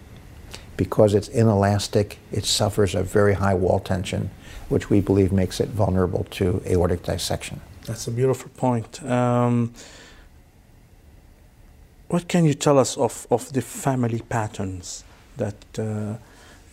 because 0.78 1.14
it's 1.14 1.28
inelastic, 1.28 2.18
it 2.32 2.46
suffers 2.46 2.96
a 2.96 3.04
very 3.04 3.34
high 3.34 3.54
wall 3.54 3.80
tension, 3.80 4.30
which 4.70 4.90
we 4.90 5.02
believe 5.02 5.32
makes 5.32 5.60
it 5.60 5.70
vulnerable 5.70 6.26
to 6.32 6.62
aortic 6.66 7.04
dissection. 7.04 7.62
That's 7.86 8.08
a 8.08 8.12
beautiful 8.12 8.50
point. 8.56 9.04
Um, 9.04 9.74
what 12.08 12.28
can 12.28 12.46
you 12.46 12.54
tell 12.54 12.78
us 12.78 12.98
of, 12.98 13.26
of 13.32 13.52
the 13.54 13.62
family 13.62 14.22
patterns 14.30 15.04
that 15.38 15.56
uh, 15.80 16.16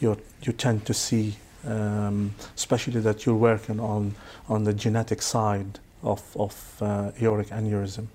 you 0.01 0.17
you 0.43 0.53
tend 0.53 0.85
to 0.87 0.95
see, 0.95 1.37
um, 1.65 2.35
especially 2.57 3.01
that 3.01 3.25
you're 3.25 3.35
working 3.35 3.81
on, 3.81 4.15
on 4.49 4.65
the 4.65 4.73
genetic 4.73 5.23
side 5.23 5.79
of, 6.03 6.23
of 6.37 6.77
uh, 6.81 7.11
aortic 7.21 7.49
aneurysm? 7.49 8.07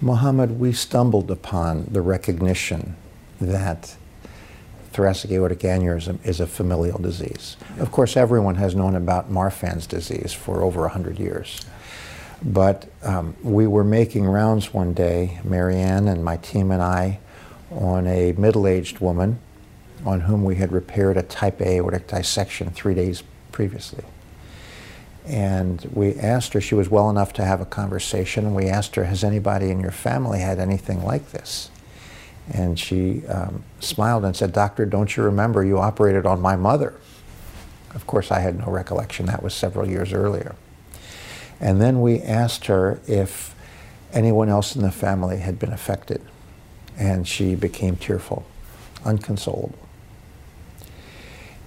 Mohammed, 0.00 0.60
we 0.60 0.72
stumbled 0.72 1.30
upon 1.30 1.86
the 1.90 2.02
recognition 2.02 2.96
that 3.40 3.96
thoracic 4.96 5.30
aortic 5.30 5.58
aneurysm 5.58 6.18
is 6.24 6.40
a 6.40 6.46
familial 6.46 6.98
disease. 6.98 7.58
Of 7.78 7.92
course, 7.92 8.16
everyone 8.16 8.54
has 8.54 8.74
known 8.74 8.94
about 8.94 9.30
Marfan's 9.30 9.86
disease 9.86 10.32
for 10.32 10.62
over 10.62 10.80
100 10.80 11.18
years. 11.18 11.60
But 12.42 12.88
um, 13.02 13.36
we 13.42 13.66
were 13.66 13.84
making 13.84 14.24
rounds 14.24 14.72
one 14.72 14.94
day, 14.94 15.38
Marianne 15.44 16.08
and 16.08 16.24
my 16.24 16.38
team 16.38 16.70
and 16.70 16.82
I, 16.82 17.18
on 17.70 18.06
a 18.06 18.32
middle-aged 18.32 19.00
woman 19.00 19.38
on 20.06 20.22
whom 20.22 20.44
we 20.44 20.56
had 20.56 20.72
repaired 20.72 21.18
a 21.18 21.22
type 21.22 21.60
A 21.60 21.76
aortic 21.76 22.06
dissection 22.06 22.70
three 22.70 22.94
days 22.94 23.22
previously. 23.52 24.04
And 25.26 25.90
we 25.92 26.14
asked 26.14 26.54
her, 26.54 26.60
she 26.60 26.74
was 26.74 26.88
well 26.88 27.10
enough 27.10 27.34
to 27.34 27.44
have 27.44 27.60
a 27.60 27.66
conversation, 27.66 28.54
we 28.54 28.68
asked 28.68 28.94
her, 28.96 29.04
has 29.04 29.22
anybody 29.22 29.70
in 29.70 29.78
your 29.78 29.90
family 29.90 30.40
had 30.40 30.58
anything 30.58 31.04
like 31.04 31.32
this? 31.32 31.70
And 32.52 32.78
she 32.78 33.26
um, 33.26 33.64
smiled 33.80 34.24
and 34.24 34.36
said, 34.36 34.52
Doctor, 34.52 34.86
don't 34.86 35.16
you 35.16 35.22
remember 35.22 35.64
you 35.64 35.78
operated 35.78 36.26
on 36.26 36.40
my 36.40 36.56
mother? 36.56 36.94
Of 37.94 38.06
course, 38.06 38.30
I 38.30 38.40
had 38.40 38.58
no 38.58 38.66
recollection. 38.66 39.26
That 39.26 39.42
was 39.42 39.54
several 39.54 39.88
years 39.88 40.12
earlier. 40.12 40.54
And 41.60 41.80
then 41.80 42.00
we 42.00 42.20
asked 42.20 42.66
her 42.66 43.00
if 43.06 43.54
anyone 44.12 44.48
else 44.48 44.76
in 44.76 44.82
the 44.82 44.92
family 44.92 45.38
had 45.38 45.58
been 45.58 45.72
affected. 45.72 46.20
And 46.96 47.26
she 47.26 47.54
became 47.54 47.96
tearful, 47.96 48.46
unconsolable. 49.04 49.78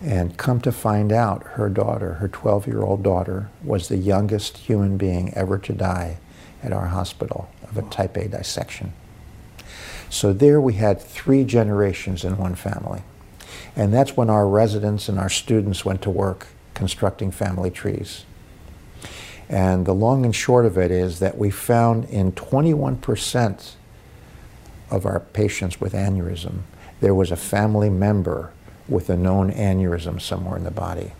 And 0.01 0.37
come 0.37 0.61
to 0.61 0.71
find 0.71 1.11
out, 1.11 1.43
her 1.43 1.69
daughter, 1.69 2.13
her 2.13 2.27
12 2.27 2.67
year 2.67 2.81
old 2.81 3.03
daughter, 3.03 3.49
was 3.63 3.89
the 3.89 3.97
youngest 3.97 4.57
human 4.57 4.97
being 4.97 5.33
ever 5.33 5.57
to 5.57 5.73
die 5.73 6.19
at 6.63 6.71
our 6.71 6.87
hospital 6.87 7.49
of 7.63 7.77
a 7.77 7.81
type 7.83 8.15
A 8.17 8.27
dissection. 8.27 8.93
So 10.09 10.33
there 10.33 10.59
we 10.59 10.73
had 10.73 11.01
three 11.01 11.43
generations 11.43 12.23
in 12.23 12.37
one 12.37 12.55
family. 12.55 13.03
And 13.75 13.93
that's 13.93 14.17
when 14.17 14.29
our 14.29 14.47
residents 14.47 15.07
and 15.07 15.19
our 15.19 15.29
students 15.29 15.85
went 15.85 16.01
to 16.03 16.09
work 16.09 16.47
constructing 16.73 17.31
family 17.31 17.69
trees. 17.69 18.25
And 19.47 19.85
the 19.85 19.93
long 19.93 20.25
and 20.25 20.35
short 20.35 20.65
of 20.65 20.77
it 20.77 20.91
is 20.91 21.19
that 21.19 21.37
we 21.37 21.49
found 21.49 22.05
in 22.05 22.31
21% 22.33 23.71
of 24.91 25.05
our 25.05 25.19
patients 25.19 25.81
with 25.81 25.93
aneurysm, 25.93 26.61
there 27.01 27.15
was 27.15 27.31
a 27.31 27.35
family 27.35 27.89
member 27.89 28.51
with 28.87 29.09
a 29.09 29.17
known 29.17 29.51
aneurysm 29.51 30.19
somewhere 30.21 30.57
in 30.57 30.63
the 30.63 30.71
body. 30.71 31.11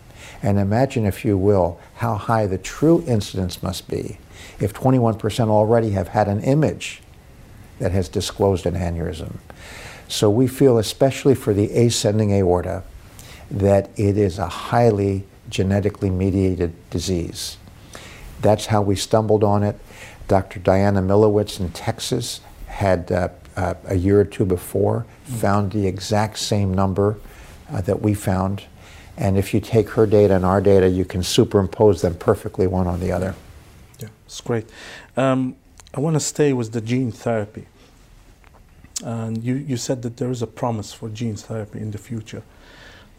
And 0.42 0.58
imagine, 0.58 1.06
if 1.06 1.24
you 1.24 1.36
will, 1.36 1.80
how 1.96 2.14
high 2.14 2.46
the 2.46 2.58
true 2.58 3.04
incidence 3.06 3.62
must 3.62 3.88
be 3.88 4.18
if 4.58 4.72
21% 4.72 5.48
already 5.48 5.90
have 5.90 6.08
had 6.08 6.28
an 6.28 6.42
image 6.42 7.02
that 7.80 7.92
has 7.92 8.08
disclosed 8.08 8.66
an 8.66 8.74
aneurysm. 8.74 9.36
So 10.06 10.30
we 10.30 10.46
feel, 10.46 10.78
especially 10.78 11.34
for 11.34 11.52
the 11.52 11.70
ascending 11.72 12.32
aorta, 12.32 12.84
that 13.50 13.90
it 13.98 14.16
is 14.16 14.38
a 14.38 14.48
highly 14.48 15.24
genetically 15.48 16.10
mediated 16.10 16.72
disease. 16.90 17.56
That's 18.40 18.66
how 18.66 18.82
we 18.82 18.96
stumbled 18.96 19.42
on 19.42 19.62
it. 19.62 19.78
Dr. 20.28 20.60
Diana 20.60 21.02
Milewicz 21.02 21.58
in 21.58 21.70
Texas 21.70 22.40
had 22.66 23.10
uh, 23.10 23.28
uh, 23.56 23.74
a 23.86 23.96
year 23.96 24.20
or 24.20 24.24
two 24.24 24.44
before 24.44 25.06
found 25.24 25.72
the 25.72 25.86
exact 25.86 26.38
same 26.38 26.72
number 26.72 27.18
uh, 27.70 27.80
that 27.82 28.00
we 28.00 28.14
found. 28.14 28.62
And 29.16 29.36
if 29.36 29.52
you 29.52 29.60
take 29.60 29.90
her 29.90 30.06
data 30.06 30.34
and 30.34 30.44
our 30.44 30.60
data, 30.60 30.88
you 30.88 31.04
can 31.04 31.22
superimpose 31.22 32.00
them 32.02 32.14
perfectly 32.14 32.66
one 32.66 32.86
on 32.86 33.00
the 33.00 33.12
other. 33.12 33.34
Yeah, 33.98 34.08
it's 34.24 34.40
great. 34.40 34.68
Um, 35.16 35.56
I 35.92 36.00
want 36.00 36.14
to 36.14 36.20
stay 36.20 36.52
with 36.52 36.72
the 36.72 36.80
gene 36.80 37.10
therapy. 37.12 37.66
And 39.04 39.42
you, 39.42 39.54
you 39.54 39.76
said 39.76 40.02
that 40.02 40.16
there 40.16 40.30
is 40.30 40.42
a 40.42 40.46
promise 40.46 40.92
for 40.92 41.08
gene 41.08 41.36
therapy 41.36 41.80
in 41.80 41.90
the 41.90 41.98
future. 41.98 42.42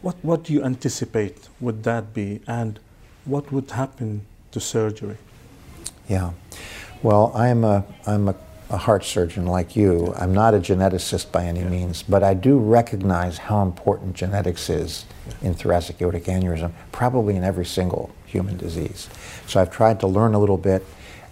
What, 0.01 0.15
what 0.21 0.43
do 0.43 0.53
you 0.53 0.63
anticipate 0.63 1.49
would 1.59 1.83
that 1.83 2.13
be? 2.13 2.41
And 2.47 2.79
what 3.25 3.51
would 3.51 3.71
happen 3.71 4.25
to 4.51 4.59
surgery? 4.59 5.17
Yeah. 6.07 6.31
Well, 7.03 7.31
I'm 7.35 7.63
a, 7.63 7.85
I'm 8.05 8.27
a 8.29 8.35
a 8.71 8.77
heart 8.77 9.03
surgeon 9.03 9.45
like 9.45 9.75
you. 9.75 10.13
I'm 10.17 10.33
not 10.33 10.53
a 10.53 10.57
geneticist 10.57 11.31
by 11.31 11.43
any 11.43 11.63
means, 11.63 12.03
but 12.03 12.23
I 12.23 12.33
do 12.33 12.57
recognize 12.57 13.37
how 13.37 13.61
important 13.63 14.15
genetics 14.15 14.69
is 14.69 15.05
in 15.41 15.53
thoracic 15.53 16.01
aortic 16.01 16.23
aneurysm, 16.25 16.71
probably 16.93 17.35
in 17.35 17.43
every 17.43 17.65
single 17.65 18.11
human 18.25 18.55
disease. 18.55 19.09
So 19.45 19.59
I've 19.59 19.71
tried 19.71 19.99
to 19.99 20.07
learn 20.07 20.33
a 20.35 20.39
little 20.39 20.57
bit, 20.57 20.85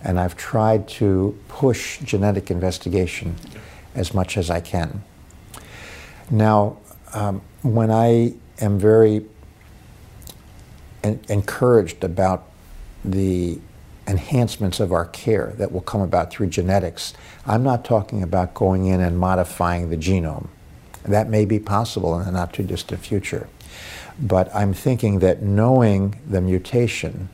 and 0.04 0.20
I've 0.20 0.36
tried 0.36 0.90
to 1.00 1.38
push 1.48 2.00
genetic 2.00 2.52
investigation 2.52 3.36
as 3.96 4.14
much 4.14 4.38
as 4.38 4.50
I 4.50 4.62
can. 4.62 5.04
Now, 6.30 6.78
um, 7.14 7.42
when 7.62 7.92
I 7.92 8.34
am 8.60 8.80
very 8.80 9.26
en 11.04 11.20
encouraged 11.30 12.04
about 12.04 12.46
the 13.04 13.60
enhancements 14.10 14.80
of 14.80 14.92
our 14.92 15.06
care 15.06 15.54
that 15.58 15.72
will 15.72 15.82
come 15.82 16.02
about 16.02 16.32
through 16.32 16.48
genetics. 16.48 17.14
I'm 17.46 17.64
not 17.64 17.86
talking 17.86 18.24
about 18.24 18.56
going 18.56 18.88
in 18.88 19.00
and 19.02 19.20
modifying 19.20 19.92
the 19.92 19.98
genome. 19.98 20.48
That 21.04 21.30
may 21.30 21.46
be 21.46 21.60
possible 21.60 22.20
in 22.20 22.26
the 22.26 22.32
not 22.32 22.52
too 22.52 22.64
distant 22.64 23.02
future. 23.02 23.48
But 24.20 24.54
I'm 24.54 24.74
thinking 24.74 25.20
that 25.20 25.44
knowing 25.44 26.20
the 26.28 26.42
mutation 26.42 27.30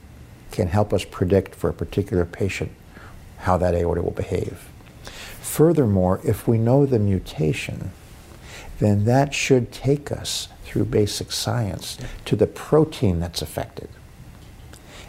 can 0.51 0.67
help 0.67 0.93
us 0.93 1.05
predict 1.05 1.55
for 1.55 1.69
a 1.69 1.73
particular 1.73 2.25
patient 2.25 2.71
how 3.37 3.57
that 3.57 3.73
aorta 3.73 4.01
will 4.01 4.11
behave. 4.11 4.67
Furthermore, 5.55 6.19
if 6.25 6.49
we 6.49 6.57
know 6.57 6.85
the 6.85 6.99
mutation, 6.99 7.91
then 8.79 9.05
that 9.05 9.33
should 9.33 9.71
take 9.71 10.11
us 10.11 10.49
through 10.65 10.83
basic 10.83 11.31
science 11.31 11.97
to 12.25 12.35
the 12.35 12.45
protein 12.45 13.21
that's 13.21 13.41
affected. 13.41 13.87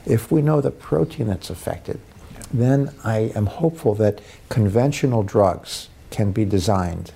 If 0.06 0.30
we 0.30 0.42
know 0.42 0.60
the 0.60 0.70
protein 0.70 1.26
that's 1.26 1.50
affected, 1.50 1.98
then 2.54 2.94
I 3.02 3.32
am 3.34 3.46
hopeful 3.46 3.96
that 3.96 4.20
conventional 4.48 5.24
drugs 5.24 5.88
can 6.10 6.30
be 6.30 6.44
designed 6.44 7.10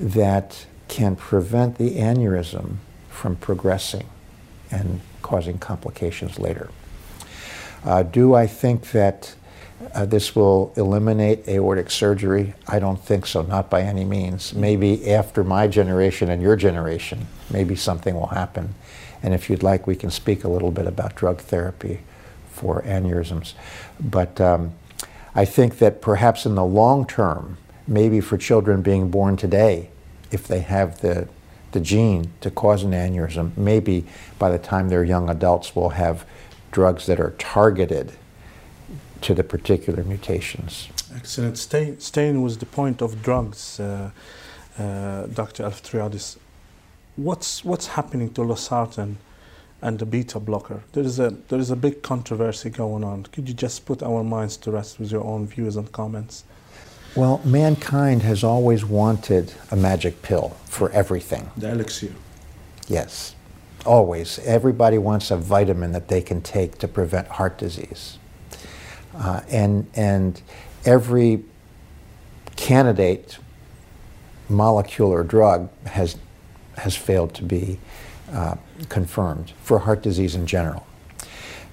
that 0.00 0.66
can 0.88 1.14
prevent 1.14 1.78
the 1.78 1.96
aneurysm 1.96 2.78
from 3.08 3.36
progressing 3.36 4.08
and 4.72 5.00
causing 5.22 5.58
complications 5.58 6.40
later. 6.40 6.70
Uh, 7.84 8.02
do 8.02 8.34
I 8.34 8.48
think 8.48 8.90
that 8.90 9.36
uh, 9.94 10.06
this 10.06 10.34
will 10.34 10.72
eliminate 10.76 11.46
aortic 11.48 11.90
surgery? 11.90 12.54
I 12.66 12.78
don't 12.78 13.02
think 13.02 13.26
so, 13.26 13.42
not 13.42 13.70
by 13.70 13.82
any 13.82 14.04
means. 14.04 14.54
Maybe 14.54 15.12
after 15.12 15.44
my 15.44 15.66
generation 15.66 16.30
and 16.30 16.42
your 16.42 16.56
generation, 16.56 17.26
maybe 17.50 17.76
something 17.76 18.14
will 18.14 18.28
happen. 18.28 18.74
And 19.22 19.34
if 19.34 19.50
you'd 19.50 19.62
like, 19.62 19.86
we 19.86 19.96
can 19.96 20.10
speak 20.10 20.44
a 20.44 20.48
little 20.48 20.70
bit 20.70 20.86
about 20.86 21.14
drug 21.14 21.40
therapy 21.40 22.00
for 22.50 22.82
aneurysms. 22.82 23.54
But 24.00 24.40
um, 24.40 24.74
I 25.34 25.44
think 25.44 25.78
that 25.78 26.00
perhaps 26.00 26.46
in 26.46 26.54
the 26.54 26.64
long 26.64 27.06
term, 27.06 27.58
maybe 27.86 28.20
for 28.20 28.36
children 28.38 28.82
being 28.82 29.10
born 29.10 29.36
today, 29.36 29.90
if 30.30 30.46
they 30.46 30.60
have 30.60 31.00
the, 31.00 31.28
the 31.72 31.80
gene 31.80 32.32
to 32.40 32.50
cause 32.50 32.82
an 32.82 32.92
aneurysm, 32.92 33.56
maybe 33.56 34.04
by 34.38 34.50
the 34.50 34.58
time 34.58 34.88
they're 34.88 35.04
young 35.04 35.28
adults, 35.28 35.76
we'll 35.76 35.90
have 35.90 36.24
drugs 36.72 37.06
that 37.06 37.20
are 37.20 37.30
targeted 37.38 38.12
to 39.26 39.34
the 39.34 39.42
particular 39.42 40.04
mutations. 40.04 40.88
Excellent. 41.16 41.58
Stay, 41.58 41.96
staying 41.98 42.42
with 42.42 42.60
the 42.60 42.66
point 42.66 43.02
of 43.02 43.22
drugs, 43.24 43.80
uh, 43.80 44.10
uh, 44.78 45.26
Dr. 45.26 45.64
Elefteriades, 45.64 46.36
what's 47.16 47.64
what's 47.64 47.88
happening 47.88 48.32
to 48.34 48.42
losartan 48.42 49.16
and 49.82 49.98
the 49.98 50.06
beta 50.06 50.38
blocker? 50.38 50.80
There 50.92 51.02
is 51.02 51.18
a 51.18 51.30
there 51.48 51.58
is 51.58 51.72
a 51.72 51.76
big 51.76 52.02
controversy 52.02 52.70
going 52.70 53.02
on. 53.02 53.24
Could 53.32 53.48
you 53.48 53.54
just 53.54 53.84
put 53.84 54.00
our 54.00 54.22
minds 54.22 54.56
to 54.58 54.70
rest 54.70 55.00
with 55.00 55.10
your 55.10 55.24
own 55.24 55.48
views 55.48 55.74
and 55.76 55.90
comments? 55.90 56.44
Well, 57.16 57.40
mankind 57.44 58.22
has 58.22 58.44
always 58.44 58.84
wanted 58.84 59.52
a 59.72 59.76
magic 59.76 60.22
pill 60.22 60.50
for 60.66 60.90
everything. 60.92 61.50
The 61.56 61.72
elixir. 61.72 62.12
Yes, 62.86 63.34
always. 63.84 64.38
Everybody 64.40 64.98
wants 64.98 65.32
a 65.32 65.36
vitamin 65.36 65.90
that 65.92 66.06
they 66.06 66.22
can 66.22 66.42
take 66.42 66.78
to 66.78 66.86
prevent 66.86 67.26
heart 67.26 67.58
disease. 67.58 68.18
Uh, 69.16 69.40
and, 69.48 69.86
and 69.94 70.42
every 70.84 71.42
candidate 72.56 73.38
molecule 74.48 75.10
or 75.10 75.24
drug 75.24 75.68
has 75.86 76.16
has 76.78 76.94
failed 76.94 77.34
to 77.34 77.42
be 77.42 77.78
uh, 78.30 78.56
confirmed 78.88 79.52
for 79.62 79.80
heart 79.80 80.02
disease 80.02 80.34
in 80.34 80.46
general. 80.46 80.86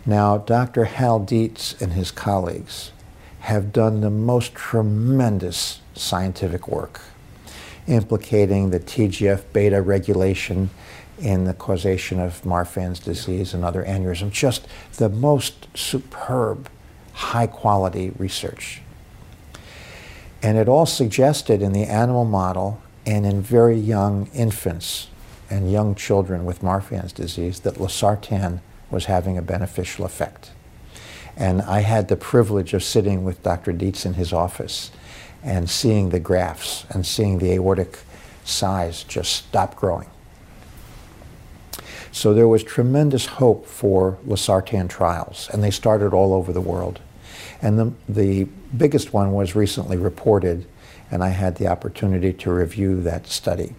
Now, 0.05 0.37
Dr. 0.37 0.85
Hal 0.85 1.19
Dietz 1.19 1.79
and 1.81 1.93
his 1.93 2.11
colleagues 2.11 2.91
have 3.41 3.73
done 3.73 4.01
the 4.01 4.09
most 4.09 4.55
tremendous 4.55 5.81
scientific 5.93 6.67
work 6.67 7.01
implicating 7.85 8.69
the 8.69 8.79
TGF 8.79 9.43
beta 9.51 9.81
regulation 9.81 10.69
in 11.19 11.43
the 11.43 11.53
causation 11.53 12.19
of 12.19 12.41
Marfan's 12.43 12.99
disease 12.99 13.53
and 13.53 13.63
other 13.63 13.83
aneurysms. 13.83 14.31
Just 14.31 14.67
the 14.93 15.09
most 15.09 15.67
superb, 15.75 16.69
high 17.13 17.47
quality 17.47 18.11
research. 18.17 18.81
And 20.41 20.57
it 20.57 20.67
all 20.67 20.85
suggested 20.85 21.61
in 21.61 21.71
the 21.71 21.85
animal 21.85 22.25
model 22.25 22.81
and 23.05 23.25
in 23.25 23.41
very 23.41 23.77
young 23.77 24.29
infants 24.33 25.07
and 25.49 25.71
young 25.71 25.95
children 25.95 26.45
with 26.45 26.61
Marfan's 26.61 27.13
disease 27.13 27.61
that 27.61 27.75
losartan 27.75 28.59
was 28.89 29.05
having 29.05 29.37
a 29.37 29.41
beneficial 29.41 30.05
effect. 30.05 30.51
And 31.35 31.61
I 31.61 31.79
had 31.79 32.07
the 32.07 32.15
privilege 32.15 32.73
of 32.73 32.83
sitting 32.83 33.23
with 33.23 33.41
Dr. 33.43 33.71
Dietz 33.71 34.05
in 34.05 34.13
his 34.13 34.33
office 34.33 34.91
and 35.43 35.69
seeing 35.69 36.09
the 36.09 36.19
graphs 36.19 36.85
and 36.89 37.05
seeing 37.05 37.39
the 37.39 37.51
aortic 37.53 37.99
size 38.43 39.03
just 39.03 39.31
stop 39.33 39.75
growing. 39.75 40.07
So 42.13 42.31
there 42.35 42.47
was 42.47 42.63
tremendous 42.63 43.25
hope 43.25 43.65
for 43.65 44.19
losartan 44.25 44.87
trials, 44.87 45.49
and 45.51 45.63
they 45.63 45.71
started 45.71 46.13
all 46.13 46.31
over 46.31 46.53
the 46.53 46.61
world. 46.61 46.99
And 47.59 47.79
the, 47.79 47.93
the 48.07 48.43
biggest 48.77 49.13
one 49.13 49.33
was 49.33 49.55
recently 49.55 49.97
reported, 49.97 50.67
and 51.09 51.23
I 51.23 51.29
had 51.29 51.55
the 51.55 51.67
opportunity 51.67 52.31
to 52.31 52.53
review 52.53 53.01
that 53.01 53.25
study. 53.25 53.73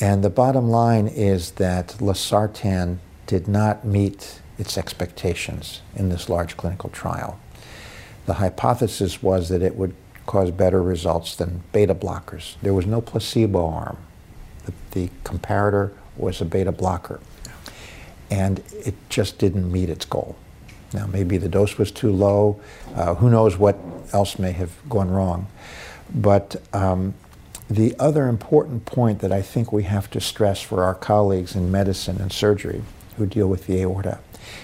And 0.00 0.22
the 0.22 0.30
bottom 0.30 0.70
line 0.70 1.08
is 1.08 1.50
that 1.52 1.88
losartan 1.98 2.98
did 3.26 3.48
not 3.48 3.84
meet 3.84 4.40
its 4.56 4.78
expectations 4.78 5.80
in 5.96 6.10
this 6.10 6.28
large 6.28 6.56
clinical 6.56 6.90
trial. 6.90 7.40
The 8.26 8.34
hypothesis 8.34 9.20
was 9.20 9.48
that 9.48 9.62
it 9.62 9.74
would 9.74 9.96
cause 10.26 10.52
better 10.52 10.80
results 10.80 11.34
than 11.34 11.64
beta 11.72 11.96
blockers. 11.96 12.54
There 12.62 12.74
was 12.74 12.86
no 12.86 13.00
placebo 13.00 13.66
arm. 13.66 13.98
The, 14.64 14.72
the 14.92 15.10
comparator 15.24 15.92
was 16.20 16.40
a 16.40 16.44
beta 16.44 16.72
blocker. 16.72 17.20
And 18.30 18.62
it 18.72 18.94
just 19.08 19.38
didn't 19.38 19.70
meet 19.70 19.88
its 19.88 20.04
goal. 20.04 20.36
Now, 20.92 21.06
maybe 21.06 21.36
the 21.36 21.48
dose 21.48 21.78
was 21.78 21.90
too 21.90 22.12
low. 22.12 22.60
Uh, 22.94 23.14
who 23.14 23.30
knows 23.30 23.56
what 23.56 23.78
else 24.12 24.38
may 24.38 24.52
have 24.52 24.72
gone 24.88 25.10
wrong. 25.10 25.46
But 26.12 26.60
um, 26.72 27.14
the 27.68 27.94
other 27.98 28.26
important 28.26 28.84
point 28.84 29.20
that 29.20 29.30
I 29.30 29.42
think 29.42 29.72
we 29.72 29.84
have 29.84 30.10
to 30.10 30.20
stress 30.20 30.60
for 30.60 30.82
our 30.82 30.94
colleagues 30.94 31.54
in 31.54 31.70
medicine 31.70 32.20
and 32.20 32.32
surgery 32.32 32.82
who 33.16 33.26
deal 33.26 33.48
with 33.48 33.66
the 33.66 33.80
aorta 33.80 34.18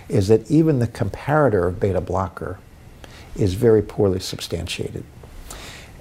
is 0.09 0.29
that 0.29 0.51
even 0.51 0.79
the 0.81 0.89
comparator 0.89 1.69
of 1.69 1.79
beta 1.79 2.01
blocker 2.01 2.59
is 3.37 3.55
very 3.55 3.83
poorly 3.83 4.19
substantiated. 4.19 5.05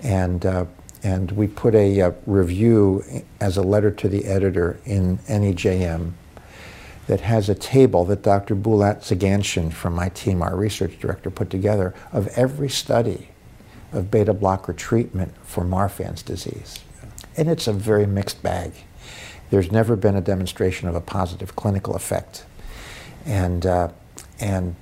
And, 0.01 0.45
uh, 0.45 0.65
and 1.05 1.31
we 1.33 1.47
put 1.47 1.75
a 1.75 2.01
uh, 2.01 2.11
review 2.25 3.03
as 3.39 3.57
a 3.57 3.61
letter 3.61 3.91
to 3.91 4.09
the 4.09 4.25
editor 4.25 4.79
in 4.85 5.19
NEJM 5.19 6.13
that 7.05 7.21
has 7.21 7.47
a 7.47 7.53
table 7.53 8.03
that 8.05 8.23
Dr. 8.23 8.55
Bulat 8.55 9.01
Ziganshin 9.01 9.71
from 9.71 9.93
my 9.93 10.09
team, 10.09 10.41
our 10.41 10.55
research 10.55 10.97
director, 10.97 11.29
put 11.29 11.51
together 11.51 11.93
of 12.11 12.27
every 12.29 12.69
study 12.69 13.29
of 13.93 14.09
beta 14.09 14.33
blocker 14.33 14.73
treatment 14.73 15.35
for 15.43 15.63
Marfan's 15.63 16.23
disease. 16.23 16.79
And 17.37 17.51
it's 17.51 17.67
a 17.67 17.73
very 17.73 18.07
mixed 18.07 18.41
bag. 18.41 18.73
There's 19.51 19.71
never 19.71 19.95
been 19.95 20.15
a 20.15 20.21
demonstration 20.21 20.87
of 20.87 20.95
a 20.95 21.01
positive 21.01 21.55
clinical 21.55 21.95
effect. 21.95 22.45
And, 23.27 23.63
uh, 23.63 23.89
and 24.39 24.75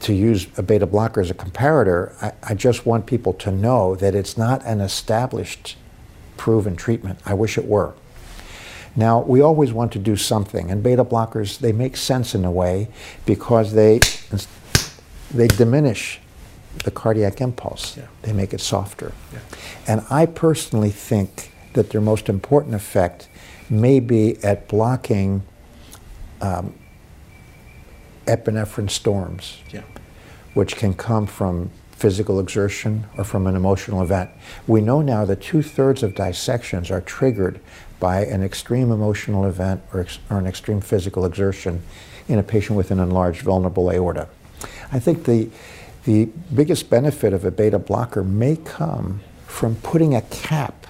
to 0.00 0.14
use 0.14 0.46
a 0.56 0.62
beta 0.62 0.86
blocker 0.86 1.20
as 1.20 1.30
a 1.30 1.34
comparator, 1.34 2.14
I, 2.22 2.32
I 2.42 2.54
just 2.54 2.86
want 2.86 3.06
people 3.06 3.32
to 3.34 3.50
know 3.50 3.94
that 3.96 4.14
it's 4.14 4.36
not 4.36 4.64
an 4.64 4.80
established 4.80 5.76
proven 6.36 6.76
treatment. 6.76 7.18
I 7.26 7.34
wish 7.34 7.58
it 7.58 7.66
were. 7.66 7.94
Now, 8.96 9.20
we 9.20 9.40
always 9.40 9.72
want 9.72 9.92
to 9.92 9.98
do 9.98 10.16
something, 10.16 10.70
and 10.70 10.82
beta 10.82 11.04
blockers, 11.04 11.58
they 11.58 11.72
make 11.72 11.96
sense 11.96 12.34
in 12.34 12.44
a 12.44 12.50
way 12.50 12.88
because 13.24 13.72
they, 13.74 14.00
they 15.30 15.46
diminish 15.46 16.18
the 16.84 16.90
cardiac 16.90 17.40
impulse. 17.40 17.96
Yeah. 17.96 18.06
They 18.22 18.32
make 18.32 18.52
it 18.52 18.60
softer. 18.60 19.12
Yeah. 19.32 19.38
And 19.86 20.04
I 20.10 20.26
personally 20.26 20.90
think 20.90 21.52
that 21.74 21.90
their 21.90 22.00
most 22.00 22.28
important 22.28 22.74
effect 22.74 23.28
may 23.68 24.00
be 24.00 24.42
at 24.42 24.66
blocking 24.66 25.42
um, 26.40 26.74
epinephrine 28.30 28.90
storms, 28.90 29.58
yeah. 29.72 29.82
which 30.54 30.76
can 30.76 30.94
come 30.94 31.26
from 31.26 31.70
physical 31.90 32.40
exertion 32.40 33.04
or 33.18 33.24
from 33.24 33.46
an 33.46 33.54
emotional 33.54 34.02
event. 34.02 34.30
We 34.66 34.80
know 34.80 35.02
now 35.02 35.24
that 35.26 35.42
two 35.42 35.62
thirds 35.62 36.02
of 36.02 36.14
dissections 36.14 36.90
are 36.90 37.02
triggered 37.02 37.60
by 37.98 38.24
an 38.24 38.42
extreme 38.42 38.90
emotional 38.90 39.44
event 39.44 39.82
or, 39.92 40.00
ex 40.00 40.18
or, 40.30 40.38
an 40.38 40.46
extreme 40.46 40.80
physical 40.80 41.26
exertion 41.26 41.82
in 42.26 42.38
a 42.38 42.42
patient 42.42 42.76
with 42.76 42.90
an 42.90 42.98
enlarged 42.98 43.42
vulnerable 43.42 43.90
aorta. 43.90 44.28
I 44.92 44.98
think 44.98 45.24
the, 45.24 45.50
the 46.04 46.26
biggest 46.54 46.88
benefit 46.88 47.34
of 47.34 47.44
a 47.44 47.50
beta 47.50 47.78
blocker 47.78 48.24
may 48.24 48.56
come 48.56 49.20
from 49.46 49.76
putting 49.76 50.14
a 50.14 50.22
cap 50.22 50.86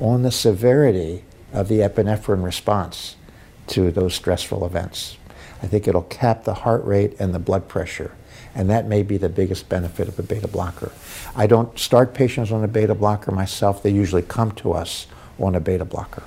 on 0.00 0.22
the 0.22 0.32
severity 0.32 1.24
of 1.52 1.68
the 1.68 1.78
epinephrine 1.80 2.42
response 2.42 3.16
to 3.68 3.90
those 3.90 4.14
stressful 4.14 4.64
events. 4.64 5.16
I 5.62 5.66
think 5.66 5.88
it'll 5.88 6.02
cap 6.02 6.44
the 6.44 6.54
heart 6.54 6.84
rate 6.84 7.16
and 7.18 7.34
the 7.34 7.38
blood 7.38 7.68
pressure. 7.68 8.12
And 8.54 8.70
that 8.70 8.86
may 8.86 9.02
be 9.02 9.16
the 9.18 9.28
biggest 9.28 9.68
benefit 9.68 10.08
of 10.08 10.18
a 10.18 10.22
beta 10.22 10.48
blocker. 10.48 10.92
I 11.36 11.46
don't 11.46 11.78
start 11.78 12.14
patients 12.14 12.50
on 12.50 12.64
a 12.64 12.68
beta 12.68 12.94
blocker 12.94 13.32
myself. 13.32 13.82
They 13.82 13.90
usually 13.90 14.22
come 14.22 14.52
to 14.52 14.72
us 14.72 15.06
on 15.38 15.54
a 15.54 15.60
beta 15.60 15.84
blocker. 15.84 16.22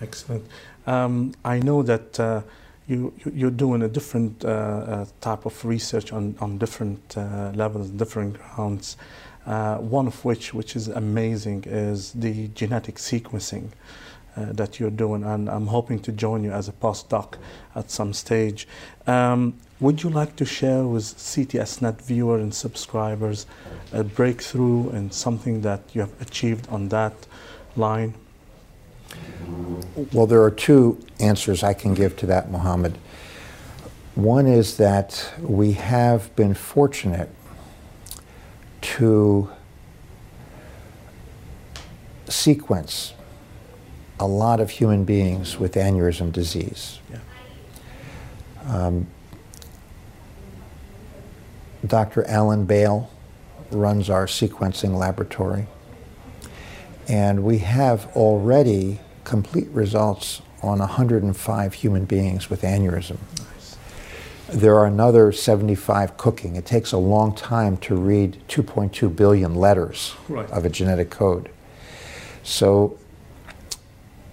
Excellent. 0.00 0.46
Um, 0.86 1.34
I 1.44 1.58
know 1.58 1.82
that 1.82 2.20
uh, 2.20 2.42
you, 2.86 3.12
you're 3.32 3.50
doing 3.50 3.82
a 3.82 3.88
different 3.88 4.44
uh, 4.44 4.48
uh, 4.48 5.06
type 5.20 5.46
of 5.46 5.64
research 5.64 6.12
on, 6.12 6.36
on 6.40 6.58
different 6.58 7.16
uh, 7.16 7.50
levels, 7.54 7.90
different 7.90 8.38
grounds. 8.38 8.96
Uh, 9.46 9.76
one 9.78 10.06
of 10.06 10.24
which, 10.24 10.52
which 10.52 10.76
is 10.76 10.88
amazing, 10.88 11.64
is 11.66 12.12
the 12.12 12.48
genetic 12.48 12.96
sequencing. 12.96 13.68
Uh, 14.36 14.52
that 14.52 14.78
you're 14.78 14.90
doing, 14.90 15.24
and 15.24 15.48
I'm 15.48 15.68
hoping 15.68 15.98
to 16.00 16.12
join 16.12 16.44
you 16.44 16.52
as 16.52 16.68
a 16.68 16.72
postdoc 16.72 17.38
at 17.74 17.90
some 17.90 18.12
stage. 18.12 18.68
Um, 19.06 19.54
would 19.80 20.02
you 20.02 20.10
like 20.10 20.36
to 20.36 20.44
share 20.44 20.84
with 20.84 21.04
CTSNet 21.04 22.02
viewers 22.02 22.42
and 22.42 22.54
subscribers 22.54 23.46
a 23.94 24.04
breakthrough 24.04 24.90
and 24.90 25.10
something 25.14 25.62
that 25.62 25.80
you 25.94 26.02
have 26.02 26.20
achieved 26.20 26.68
on 26.68 26.90
that 26.90 27.14
line? 27.76 28.12
Well, 30.12 30.26
there 30.26 30.42
are 30.42 30.50
two 30.50 30.98
answers 31.18 31.62
I 31.62 31.72
can 31.72 31.94
give 31.94 32.14
to 32.18 32.26
that, 32.26 32.50
Mohammed. 32.50 32.98
One 34.16 34.46
is 34.46 34.76
that 34.76 35.32
we 35.40 35.72
have 35.72 36.36
been 36.36 36.52
fortunate 36.52 37.30
to 38.82 39.48
sequence 42.28 43.14
a 44.18 44.26
lot 44.26 44.60
of 44.60 44.70
human 44.70 45.04
beings 45.04 45.58
with 45.58 45.74
aneurysm 45.74 46.32
disease. 46.32 47.00
Yeah. 47.10 47.18
Um, 48.66 49.06
Dr. 51.86 52.24
Alan 52.24 52.64
Bale 52.64 53.10
runs 53.70 54.08
our 54.08 54.26
sequencing 54.26 54.96
laboratory, 54.96 55.66
and 57.08 57.44
we 57.44 57.58
have 57.58 58.06
already 58.16 59.00
complete 59.24 59.68
results 59.68 60.42
on 60.62 60.78
105 60.78 61.74
human 61.74 62.04
beings 62.04 62.48
with 62.48 62.62
aneurysm. 62.62 63.18
Nice. 63.38 63.76
There 64.48 64.76
are 64.76 64.86
another 64.86 65.32
75 65.32 66.16
cooking. 66.16 66.56
It 66.56 66.64
takes 66.64 66.92
a 66.92 66.98
long 66.98 67.34
time 67.34 67.76
to 67.78 67.94
read 67.94 68.42
2.2 68.48 69.14
billion 69.14 69.54
letters 69.54 70.14
right. 70.28 70.48
of 70.50 70.64
a 70.64 70.70
genetic 70.70 71.10
code. 71.10 71.50
So 72.42 72.98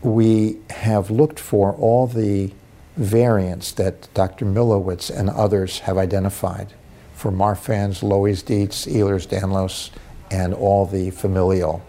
we 0.04 0.60
have 0.70 1.10
looked 1.10 1.40
for 1.40 1.74
all 1.74 2.08
the 2.08 2.52
variants 2.98 3.72
that 3.74 4.14
Dr. 4.14 4.46
Milewicz 4.46 5.10
and 5.10 5.30
others 5.30 5.80
have 5.80 5.98
identified 5.98 6.74
for 7.16 7.32
Marfan's, 7.32 8.02
Loeys 8.02 8.44
Dietz, 8.44 8.86
Ehlers-Danlos, 8.86 9.92
and 10.30 10.54
all 10.54 10.86
the 10.86 11.10
familial 11.12 11.82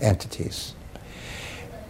entities. 0.00 0.74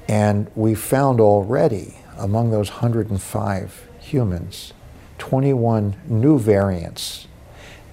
And 0.08 0.50
we 0.56 0.74
found 0.74 1.20
already 1.20 1.96
among 2.18 2.50
those 2.50 2.70
105 2.70 3.88
humans 4.00 4.72
21 5.18 5.96
new 6.06 6.38
variants 6.38 7.28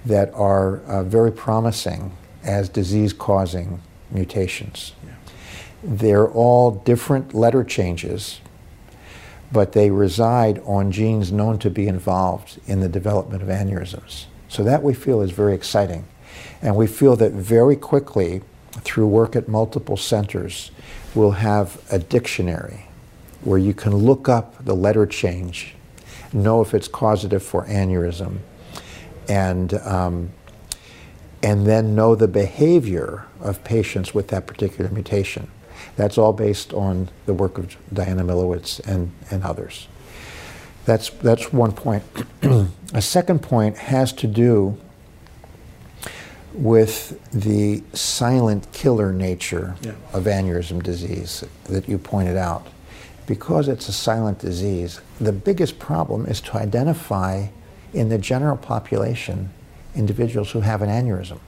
that 0.06 0.32
are 0.32 0.78
uh, 0.84 1.02
very 1.04 1.30
promising 1.30 2.16
as 2.42 2.70
disease 2.70 3.12
causing 3.12 3.82
mutations. 4.10 4.92
They're 5.82 6.28
all 6.28 6.72
different 6.72 7.34
letter 7.34 7.62
changes, 7.62 8.40
but 9.52 9.72
they 9.72 9.90
reside 9.90 10.60
on 10.64 10.90
genes 10.90 11.30
known 11.32 11.58
to 11.60 11.70
be 11.70 11.86
involved 11.86 12.60
in 12.66 12.80
the 12.80 12.88
development 12.88 13.42
of 13.42 13.48
aneurysms. 13.48 14.26
So 14.48 14.64
that 14.64 14.82
we 14.82 14.94
feel 14.94 15.20
is 15.20 15.30
very 15.30 15.54
exciting. 15.54 16.04
And 16.62 16.76
we 16.76 16.86
feel 16.86 17.16
that 17.16 17.32
very 17.32 17.76
quickly, 17.76 18.42
through 18.80 19.06
work 19.06 19.36
at 19.36 19.48
multiple 19.48 19.96
centers, 19.96 20.70
we'll 21.14 21.32
have 21.32 21.80
a 21.90 21.98
dictionary 21.98 22.86
where 23.42 23.58
you 23.58 23.72
can 23.72 23.94
look 23.94 24.28
up 24.28 24.64
the 24.64 24.74
letter 24.74 25.06
change, 25.06 25.74
know 26.32 26.60
if 26.60 26.74
it's 26.74 26.88
causative 26.88 27.42
for 27.42 27.64
aneurysm, 27.66 28.38
and, 29.28 29.74
um, 29.74 30.30
and 31.42 31.66
then 31.66 31.94
know 31.94 32.14
the 32.14 32.28
behavior 32.28 33.26
of 33.40 33.62
patients 33.62 34.12
with 34.12 34.28
that 34.28 34.46
particular 34.46 34.90
mutation. 34.90 35.48
That's 35.96 36.18
all 36.18 36.32
based 36.32 36.72
on 36.72 37.08
the 37.26 37.34
work 37.34 37.58
of 37.58 37.76
Diana 37.92 38.24
Milewicz 38.24 38.80
and, 38.86 39.12
and 39.30 39.42
others. 39.42 39.88
That's, 40.84 41.10
that's 41.10 41.52
one 41.52 41.72
point. 41.72 42.02
a 42.94 43.02
second 43.02 43.42
point 43.42 43.76
has 43.76 44.12
to 44.14 44.26
do 44.26 44.78
with 46.54 47.20
the 47.30 47.82
silent 47.92 48.72
killer 48.72 49.12
nature 49.12 49.76
Yeah. 49.82 49.92
of 50.12 50.24
aneurysm 50.24 50.82
disease 50.82 51.44
that 51.64 51.88
you 51.88 51.98
pointed 51.98 52.36
out. 52.36 52.66
Because 53.26 53.68
it's 53.68 53.88
a 53.88 53.92
silent 53.92 54.38
disease, 54.38 55.00
the 55.20 55.32
biggest 55.32 55.78
problem 55.78 56.24
is 56.26 56.40
to 56.42 56.56
identify 56.56 57.48
in 57.92 58.08
the 58.08 58.18
general 58.18 58.56
population 58.56 59.50
individuals 59.94 60.50
who 60.50 60.60
have 60.60 60.80
an 60.82 60.88
aneurysm. 60.88 61.38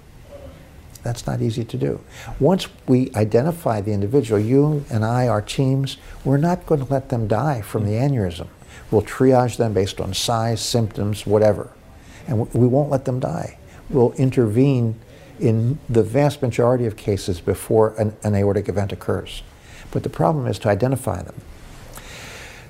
That's 1.03 1.27
not 1.27 1.41
easy 1.41 1.65
to 1.65 1.77
do. 1.77 2.01
Once 2.39 2.69
we 2.87 3.11
identify 3.15 3.81
the 3.81 3.93
individual, 3.93 4.41
you 4.41 4.85
and 4.91 5.05
I, 5.05 5.29
our 5.29 5.41
teams, 5.41 5.97
we're 6.25 6.37
not 6.37 6.67
going 6.67 6.85
to 6.85 6.93
let 6.93 7.09
them 7.09 7.27
die 7.27 7.63
from 7.63 7.87
the 7.87 7.93
aneurysm. 7.93 8.49
We'll 8.91 9.03
triage 9.03 9.57
them 9.57 9.73
based 9.73 10.01
on 10.01 10.13
size, 10.15 10.61
symptoms, 10.61 11.27
whatever. 11.27 11.71
And 12.27 12.53
we 12.53 12.67
won't 12.67 12.91
let 12.91 13.05
them 13.05 13.21
die. 13.21 13.59
We'll 13.89 14.13
intervene 14.13 15.01
in 15.39 15.79
the 15.89 16.03
vast 16.03 16.43
majority 16.43 16.87
of 16.87 16.97
cases 16.97 17.41
before 17.41 17.95
an, 17.97 18.17
an 18.23 18.35
aortic 18.35 18.69
event 18.69 18.93
occurs. 18.93 19.43
But 19.91 20.03
the 20.03 20.11
problem 20.11 20.47
is 20.47 20.59
to 20.61 20.69
identify 20.69 21.23
them. 21.23 21.41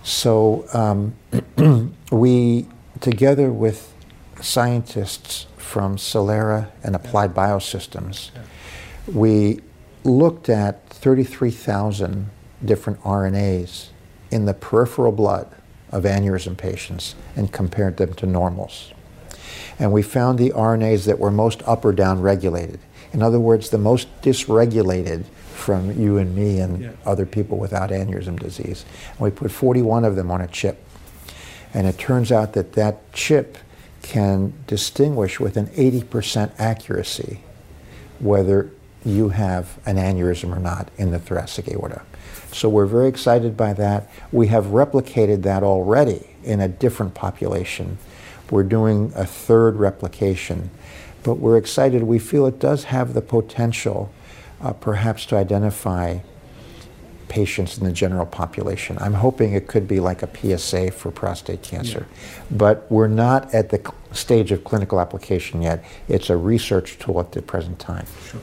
So 0.02 0.66
um, 0.72 1.94
we, 2.12 2.66
together 3.00 3.50
with 3.50 3.92
scientists 4.40 5.46
from 5.70 5.94
Celera 5.96 6.68
and 6.82 6.96
Applied 6.96 7.32
Biosystems, 7.32 8.30
we 9.06 9.60
looked 10.02 10.48
at 10.48 10.84
33,000 10.88 12.28
different 12.64 13.00
RNAs 13.02 13.90
in 14.32 14.46
the 14.46 14.54
peripheral 14.54 15.12
blood 15.12 15.48
of 15.92 16.02
aneurysm 16.02 16.56
patients 16.56 17.14
and 17.36 17.52
compared 17.52 17.98
them 17.98 18.14
to 18.14 18.26
normals. 18.26 18.92
And 19.78 19.92
we 19.92 20.02
found 20.02 20.40
the 20.40 20.50
RNAs 20.50 21.04
that 21.06 21.20
were 21.20 21.30
most 21.30 21.62
up 21.68 21.84
or 21.84 21.92
down 21.92 22.20
regulated. 22.20 22.80
In 23.12 23.22
other 23.22 23.38
words, 23.38 23.70
the 23.70 23.78
most 23.78 24.08
dysregulated 24.22 25.24
from 25.54 26.00
you 26.00 26.18
and 26.18 26.34
me 26.34 26.58
and 26.58 26.82
Yeah. 26.82 26.90
other 27.06 27.26
people 27.26 27.58
without 27.58 27.90
aneurysm 27.90 28.40
disease. 28.40 28.84
And 29.12 29.20
we 29.20 29.30
put 29.30 29.52
41 29.52 30.04
of 30.04 30.16
them 30.16 30.32
on 30.32 30.40
a 30.40 30.48
chip. 30.48 30.82
And 31.72 31.86
it 31.86 31.96
turns 31.96 32.32
out 32.32 32.54
that 32.54 32.72
that 32.72 33.12
chip 33.12 33.56
can 34.02 34.52
distinguish 34.66 35.38
with 35.38 35.56
an 35.56 35.66
80% 35.68 36.52
accuracy 36.58 37.40
whether 38.18 38.70
you 39.04 39.30
have 39.30 39.78
an 39.86 39.96
aneurysm 39.96 40.54
or 40.54 40.58
not 40.58 40.90
in 40.98 41.10
the 41.10 41.18
thoracic 41.18 41.68
aorta. 41.68 42.02
So 42.52 42.68
we're 42.68 42.86
very 42.86 43.08
excited 43.08 43.56
by 43.56 43.72
that. 43.74 44.10
We 44.32 44.48
have 44.48 44.66
replicated 44.66 45.42
that 45.42 45.62
already 45.62 46.28
in 46.44 46.60
a 46.60 46.68
different 46.68 47.14
population. 47.14 47.98
We're 48.50 48.64
doing 48.64 49.12
a 49.14 49.24
third 49.24 49.76
replication, 49.76 50.70
but 51.22 51.34
we're 51.34 51.56
excited. 51.56 52.02
We 52.02 52.18
feel 52.18 52.46
it 52.46 52.58
does 52.58 52.84
have 52.84 53.14
the 53.14 53.22
potential 53.22 54.12
uh, 54.60 54.72
perhaps 54.74 55.24
to 55.26 55.36
identify 55.36 56.18
patients 57.30 57.78
in 57.78 57.84
the 57.84 57.92
general 57.92 58.26
population. 58.26 58.98
I'm 59.00 59.14
hoping 59.14 59.54
it 59.54 59.68
could 59.68 59.88
be 59.88 60.00
like 60.00 60.22
a 60.22 60.28
PSA 60.36 60.90
for 60.90 61.10
prostate 61.10 61.62
cancer. 61.62 62.06
But 62.50 62.86
we're 62.90 63.14
not 63.26 63.54
at 63.54 63.70
the 63.70 63.78
cl- 63.78 63.94
stage 64.12 64.52
of 64.52 64.64
clinical 64.64 65.00
application 65.00 65.62
yet. 65.62 65.82
It's 66.08 66.28
a 66.28 66.36
research 66.36 66.98
tool 66.98 67.20
at 67.20 67.32
the 67.32 67.40
present 67.40 67.78
time. 67.78 68.06
Sure. 68.28 68.40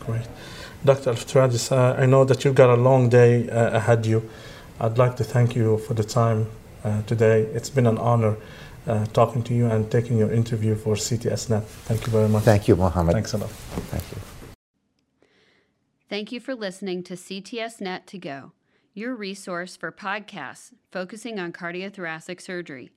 Great. 0.00 0.26
Dr. 0.84 1.12
Elefteriades, 1.12 1.72
uh, 1.72 2.00
I 2.02 2.06
know 2.06 2.24
that 2.24 2.44
you've 2.44 2.54
got 2.54 2.70
a 2.70 2.80
long 2.80 3.08
day 3.08 3.50
uh, 3.50 3.78
ahead 3.78 4.06
you. 4.06 4.28
I'd 4.80 4.96
like 4.96 5.16
to 5.16 5.24
thank 5.24 5.56
you 5.56 5.78
for 5.78 5.94
the 5.94 6.04
time 6.04 6.46
uh, 6.84 7.02
today. 7.02 7.42
It's 7.56 7.70
been 7.70 7.86
an 7.86 7.98
honor 7.98 8.36
uh, 8.86 9.06
talking 9.06 9.42
to 9.44 9.54
you 9.54 9.66
and 9.66 9.90
taking 9.90 10.18
your 10.18 10.30
interview 10.30 10.74
for 10.76 10.94
CTSNet. 10.94 11.64
Thank 11.88 12.06
you 12.06 12.12
very 12.12 12.28
much. 12.28 12.44
Thank 12.44 12.68
you, 12.68 12.76
Mohammed. 12.76 13.14
Thanks 13.14 13.32
a 13.32 13.38
lot. 13.38 13.50
Thank 13.50 14.02
you. 14.03 14.03
Thank 16.14 16.30
you 16.30 16.38
for 16.38 16.54
listening 16.54 17.02
to 17.04 17.14
CTS 17.14 17.80
Net 17.80 18.06
to 18.06 18.18
Go, 18.18 18.52
your 18.92 19.16
resource 19.16 19.74
for 19.74 19.90
podcasts 19.90 20.72
focusing 20.92 21.40
on 21.40 21.52
cardiothoracic 21.52 22.40
surgery. 22.40 22.92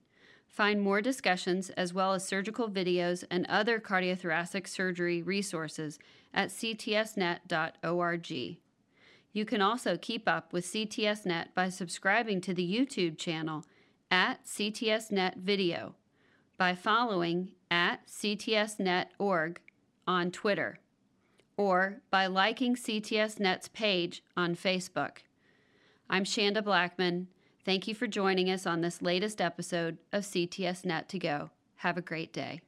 Find 0.47 0.79
more 0.79 1.01
discussions 1.01 1.71
as 1.71 1.95
well 1.95 2.13
as 2.13 2.23
surgical 2.23 2.69
videos 2.69 3.23
and 3.31 3.47
other 3.47 3.79
cardiothoracic 3.79 4.67
surgery 4.67 5.23
resources 5.23 5.97
at 6.31 6.49
ctsnet.org. 6.49 8.31
You 9.33 9.45
can 9.45 9.61
also 9.63 9.97
keep 9.97 10.27
up 10.29 10.53
with 10.53 10.67
CTSNet 10.67 11.55
by 11.55 11.69
subscribing 11.69 12.39
to 12.41 12.53
the 12.53 12.71
YouTube 12.71 13.17
channel 13.17 13.65
at 14.11 14.45
CTSNet 14.45 15.37
Video, 15.37 15.95
by 16.55 16.75
following 16.75 17.53
at 17.71 18.05
CTSNet.org 18.05 19.59
on 20.05 20.29
Twitter 20.29 20.77
or 21.57 21.97
by 22.09 22.27
liking 22.27 22.75
CTS 22.75 23.39
Net's 23.39 23.67
page 23.67 24.23
on 24.37 24.55
Facebook. 24.55 25.17
I'm 26.09 26.23
Shanda 26.23 26.63
Blackman. 26.63 27.27
Thank 27.65 27.87
you 27.87 27.95
for 27.95 28.07
joining 28.07 28.49
us 28.49 28.65
on 28.65 28.81
this 28.81 29.01
latest 29.01 29.41
episode 29.41 29.97
of 30.13 30.23
CTS 30.23 30.85
Net 30.85 31.09
to 31.09 31.19
Go. 31.19 31.49
Have 31.77 31.97
a 31.97 32.01
great 32.01 32.31
day. 32.31 32.61